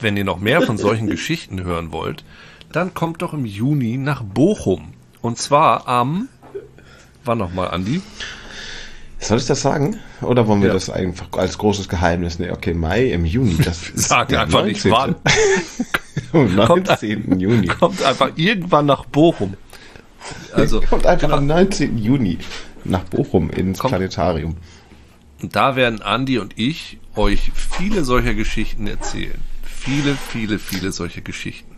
wenn 0.00 0.16
ihr 0.16 0.24
noch 0.24 0.38
mehr 0.38 0.62
von 0.62 0.78
solchen 0.78 1.06
Geschichten 1.06 1.62
hören 1.62 1.92
wollt, 1.92 2.24
dann 2.72 2.94
kommt 2.94 3.20
doch 3.20 3.34
im 3.34 3.44
Juni 3.44 3.98
nach 3.98 4.22
Bochum. 4.22 4.94
Und 5.20 5.36
zwar 5.36 5.86
am, 5.86 6.30
wann 7.26 7.36
nochmal, 7.36 7.72
Andi? 7.72 8.00
Soll 9.18 9.36
ich 9.36 9.46
das 9.46 9.60
sagen? 9.60 9.98
Oder 10.22 10.46
wollen 10.46 10.62
wir 10.62 10.68
ja. 10.68 10.74
das 10.74 10.88
einfach 10.88 11.26
als 11.32 11.58
großes 11.58 11.90
Geheimnis? 11.90 12.38
Nee, 12.38 12.52
okay, 12.52 12.72
Mai 12.72 13.10
im 13.10 13.26
Juni. 13.26 13.58
Das 13.62 13.82
Sag 13.96 14.32
einfach 14.32 14.62
19. 14.62 14.66
nicht 14.66 14.90
wann. 14.90 15.14
am 16.32 16.54
19. 16.54 17.28
Kommt, 17.28 17.42
Juni. 17.42 17.66
Kommt 17.66 18.02
einfach 18.02 18.30
irgendwann 18.36 18.86
nach 18.86 19.04
Bochum. 19.04 19.58
Also, 20.54 20.80
kommt 20.80 21.06
einfach 21.06 21.30
am 21.30 21.46
19. 21.46 21.98
Juni 21.98 22.38
nach 22.88 23.04
Bochum 23.04 23.50
ins 23.50 23.78
Komm. 23.78 23.90
Planetarium. 23.90 24.56
Da 25.40 25.76
werden 25.76 26.02
Andi 26.02 26.38
und 26.38 26.58
ich 26.58 26.98
euch 27.14 27.52
viele 27.54 28.04
solcher 28.04 28.34
Geschichten 28.34 28.86
erzählen. 28.86 29.40
Viele, 29.62 30.14
viele, 30.14 30.58
viele 30.58 30.92
solche 30.92 31.22
Geschichten. 31.22 31.76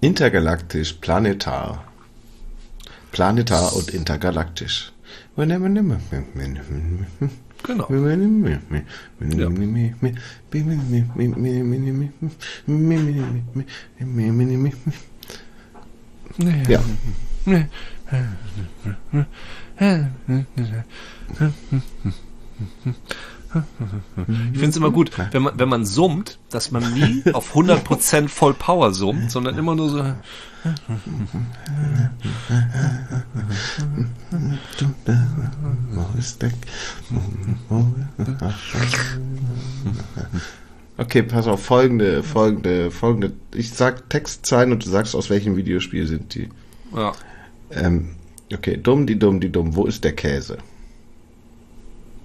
Intergalaktisch, 0.00 0.94
planetar. 0.94 1.84
Planetar 3.10 3.74
und 3.74 3.90
intergalaktisch. 3.90 4.92
Genau. 7.64 7.86
Ja. 16.38 16.62
ja. 16.68 16.80
Ich 24.52 24.58
finde 24.58 24.68
es 24.68 24.76
immer 24.76 24.90
gut, 24.90 25.12
wenn 25.30 25.42
man, 25.42 25.58
wenn 25.58 25.68
man 25.68 25.84
summt, 25.84 26.38
dass 26.50 26.70
man 26.70 26.92
nie 26.92 27.22
auf 27.32 27.54
100% 27.54 28.28
voll 28.28 28.54
Power 28.54 28.92
summt, 28.92 29.30
sondern 29.30 29.56
immer 29.58 29.74
nur 29.74 29.90
so. 29.90 30.04
Okay, 40.96 41.22
pass 41.22 41.46
auf, 41.46 41.64
folgende, 41.64 42.22
folgende, 42.22 42.90
folgende. 42.90 43.32
Ich 43.54 43.72
sag 43.72 44.08
Textzeilen 44.10 44.72
und 44.72 44.84
du 44.84 44.90
sagst, 44.90 45.14
aus 45.14 45.28
welchem 45.28 45.56
Videospiel 45.56 46.06
sind 46.06 46.34
die. 46.34 46.48
Ja. 46.94 47.12
Ähm, 47.74 48.10
Okay, 48.52 48.76
dumm, 48.76 49.06
die 49.06 49.18
dumm, 49.18 49.40
die 49.40 49.50
dumm, 49.50 49.74
wo 49.74 49.86
ist 49.86 50.04
der 50.04 50.12
Käse? 50.12 50.58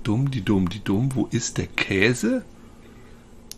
Dumm, 0.04 0.30
die 0.30 0.42
dumm, 0.42 0.70
die 0.70 0.84
dumm, 0.84 1.10
wo 1.16 1.28
ist 1.32 1.58
der 1.58 1.68
Käse? 1.68 2.44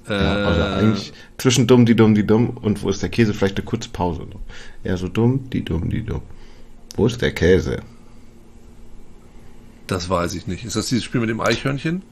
Ja, 0.07 0.15
also 0.15 0.61
äh, 0.61 0.63
eigentlich 0.63 1.13
zwischen 1.37 1.67
dumm, 1.67 1.85
die 1.85 1.95
dumm, 1.95 2.15
die 2.15 2.25
dumm 2.25 2.49
und 2.49 2.81
wo 2.81 2.89
ist 2.89 3.01
der 3.01 3.09
Käse 3.09 3.33
vielleicht 3.33 3.57
eine 3.57 3.65
kurze 3.65 3.89
Pause 3.89 4.21
noch. 4.23 4.39
Ja, 4.83 4.97
so 4.97 5.07
dumm, 5.07 5.49
die 5.51 5.63
dumm, 5.63 5.89
die 5.89 6.03
dumm. 6.03 6.21
Wo 6.95 7.05
ist 7.05 7.21
der 7.21 7.33
Käse? 7.33 7.81
Das 9.87 10.09
weiß 10.09 10.33
ich 10.35 10.47
nicht. 10.47 10.65
Ist 10.65 10.75
das 10.75 10.87
dieses 10.87 11.03
Spiel 11.03 11.21
mit 11.21 11.29
dem 11.29 11.41
Eichhörnchen? 11.41 12.03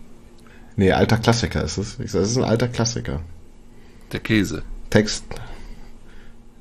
Nee, 0.75 0.91
alter 0.91 1.17
Klassiker 1.17 1.63
ist 1.63 1.77
es. 1.77 1.97
Das 1.97 2.13
ist 2.13 2.37
ein 2.37 2.43
alter 2.43 2.67
Klassiker. 2.67 3.21
Der 4.11 4.19
Käse. 4.19 4.63
Text. 4.89 5.25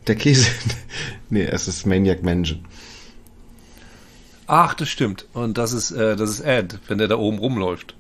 Der 0.07 0.17
Käse. 0.17 0.51
nee, 1.31 1.45
es 1.45 1.69
ist 1.69 1.87
Maniac 1.87 2.23
Mansion. 2.23 2.65
Ach, 4.49 4.75
das 4.75 4.89
stimmt. 4.89 5.27
Und 5.35 5.59
das 5.59 5.73
ist, 5.73 5.91
äh, 5.93 6.17
das 6.17 6.31
ist 6.31 6.41
Ed, 6.41 6.79
wenn 6.89 6.99
der 6.99 7.07
da 7.07 7.17
oben 7.17 7.39
rumläuft. 7.39 7.95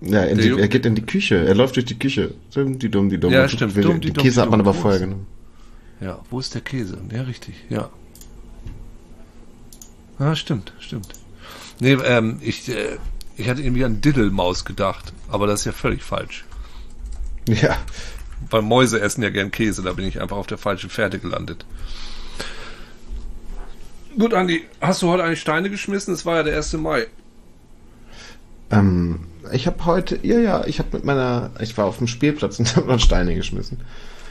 Ja, 0.00 0.24
die, 0.24 0.48
er 0.48 0.68
geht 0.68 0.86
in 0.86 0.94
die 0.94 1.04
Küche. 1.04 1.44
Er 1.44 1.54
läuft 1.54 1.76
durch 1.76 1.84
die 1.84 1.98
Küche. 1.98 2.32
Die 2.54 2.88
dumm, 2.88 3.10
die 3.10 3.18
Ja, 3.28 3.48
stimmt. 3.48 3.76
Dumm, 3.76 4.00
die, 4.00 4.12
die 4.12 4.20
Käse 4.20 4.40
hat 4.40 4.50
man 4.50 4.60
aber 4.60 4.72
vorher 4.72 5.00
genommen. 5.00 5.26
Ja, 6.00 6.20
wo 6.30 6.40
ist 6.40 6.54
der 6.54 6.62
Käse? 6.62 6.98
Ja, 7.12 7.22
richtig. 7.22 7.54
Ja. 7.68 7.90
Ja, 10.18 10.36
stimmt, 10.36 10.72
stimmt. 10.78 11.08
Nee, 11.80 11.94
ähm, 11.94 12.38
ich, 12.40 12.68
äh, 12.68 12.98
ich 13.36 13.48
hatte 13.48 13.62
irgendwie 13.62 13.84
an 13.84 14.00
Diddelmaus 14.00 14.64
gedacht, 14.64 15.12
aber 15.28 15.46
das 15.46 15.60
ist 15.60 15.66
ja 15.66 15.72
völlig 15.72 16.02
falsch. 16.02 16.44
Ja. 17.46 17.76
Weil 18.48 18.62
Mäuse 18.62 19.00
essen 19.00 19.22
ja 19.22 19.30
gern 19.30 19.50
Käse, 19.50 19.82
da 19.82 19.92
bin 19.92 20.06
ich 20.06 20.20
einfach 20.20 20.36
auf 20.36 20.46
der 20.46 20.58
falschen 20.58 20.88
Pferde 20.88 21.18
gelandet. 21.18 21.66
Gut, 24.18 24.34
Andi, 24.34 24.64
hast 24.80 25.02
du 25.02 25.08
heute 25.08 25.24
eigentlich 25.24 25.40
Steine 25.40 25.70
geschmissen? 25.70 26.14
Es 26.14 26.26
war 26.26 26.36
ja 26.36 26.42
der 26.42 26.56
1. 26.56 26.72
Mai. 26.74 27.06
Ähm, 28.70 29.20
ich 29.52 29.66
habe 29.66 29.84
heute, 29.86 30.18
ja, 30.22 30.38
ja, 30.38 30.64
ich 30.64 30.78
habe 30.78 30.88
mit 30.92 31.04
meiner, 31.04 31.50
ich 31.60 31.76
war 31.76 31.86
auf 31.86 31.98
dem 31.98 32.06
Spielplatz 32.06 32.58
und 32.58 32.76
habe 32.76 32.88
noch 32.88 33.00
Steine 33.00 33.34
geschmissen. 33.34 33.78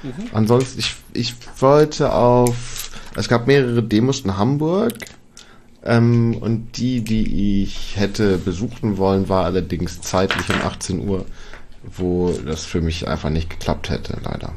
Mhm. 0.03 0.29
Ansonsten, 0.33 0.79
ich, 0.79 0.95
ich 1.13 1.35
wollte 1.59 2.13
auf, 2.13 2.91
es 3.15 3.27
gab 3.27 3.47
mehrere 3.47 3.83
Demos 3.83 4.21
in 4.21 4.37
Hamburg. 4.37 4.93
Ähm, 5.81 6.35
und 6.35 6.77
die, 6.77 7.01
die 7.01 7.63
ich 7.63 7.95
hätte 7.95 8.37
besuchen 8.37 8.97
wollen, 8.97 9.29
war 9.29 9.45
allerdings 9.45 10.01
zeitlich 10.01 10.49
um 10.49 10.61
18 10.61 11.07
Uhr, 11.07 11.25
wo 11.83 12.31
das 12.31 12.65
für 12.65 12.81
mich 12.81 13.07
einfach 13.07 13.29
nicht 13.29 13.49
geklappt 13.49 13.89
hätte, 13.89 14.19
leider. 14.23 14.51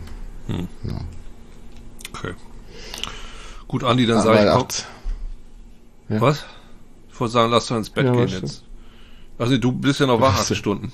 Hm. 0.49 0.67
Ja. 0.85 1.01
Okay. 2.13 2.33
Gut, 3.69 3.85
Andi, 3.85 4.05
dann 4.07 4.21
sage 4.21 4.49
ich. 4.49 4.85
Ja. 6.09 6.21
Was? 6.21 6.45
Ich 7.13 7.21
wollte 7.21 7.33
sagen, 7.33 7.51
lass 7.51 7.67
doch 7.67 7.77
ins 7.77 7.91
Bett 7.91 8.07
ja, 8.07 8.13
gehen 8.13 8.29
jetzt. 8.29 8.65
Also 9.39 9.59
du 9.59 9.73
bist 9.73 10.01
ja 10.01 10.07
noch 10.07 10.21
wach 10.21 10.39
acht 10.39 10.55
Stunden. 10.57 10.93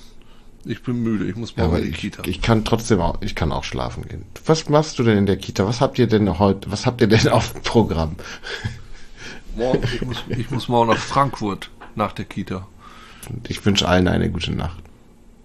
Ich 0.65 0.83
bin 0.83 1.01
müde, 1.01 1.25
ich 1.25 1.35
muss 1.35 1.55
morgen 1.55 1.71
ja, 1.71 1.77
in 1.79 1.85
die 1.85 1.91
ich, 1.91 1.97
Kita. 1.97 2.23
Ich 2.25 2.41
kann 2.41 2.65
trotzdem 2.65 2.99
auch, 2.99 3.21
ich 3.21 3.35
kann 3.35 3.51
auch 3.51 3.63
schlafen 3.63 4.07
gehen. 4.07 4.25
Was 4.45 4.67
machst 4.67 4.99
du 4.99 5.03
denn 5.03 5.17
in 5.17 5.25
der 5.25 5.37
Kita? 5.37 5.65
Was 5.65 5.79
habt 5.79 5.97
ihr 5.99 6.07
denn 6.07 6.37
heute, 6.37 6.69
was 6.71 6.85
habt 6.85 6.99
ihr 7.01 7.07
denn 7.07 7.29
auf 7.29 7.53
dem 7.53 7.61
Programm? 7.61 8.15
Morgen, 9.55 9.83
ich 9.83 10.01
muss, 10.01 10.23
ich 10.27 10.51
muss 10.51 10.67
morgen 10.67 10.89
nach 10.89 10.97
Frankfurt 10.97 11.69
nach 11.95 12.11
der 12.11 12.25
Kita. 12.25 12.67
Ich 13.47 13.65
wünsche 13.65 13.87
allen 13.87 14.07
eine 14.07 14.29
gute 14.29 14.51
Nacht. 14.51 14.79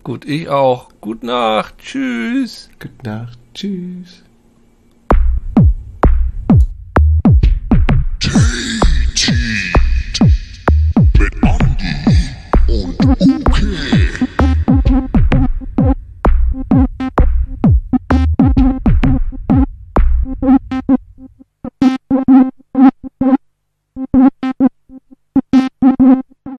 Gut, 0.03 0.24
ich 0.24 0.48
auch. 0.48 0.90
Gute 1.00 1.27
Nacht. 1.27 1.79
Tschüss. 1.79 2.68
Gute 2.79 3.09
Nacht. 3.09 3.38
Tschüss. 3.55 4.22
Tschüss. 8.20 8.81
Thank 13.05 13.21
you. 13.49 13.54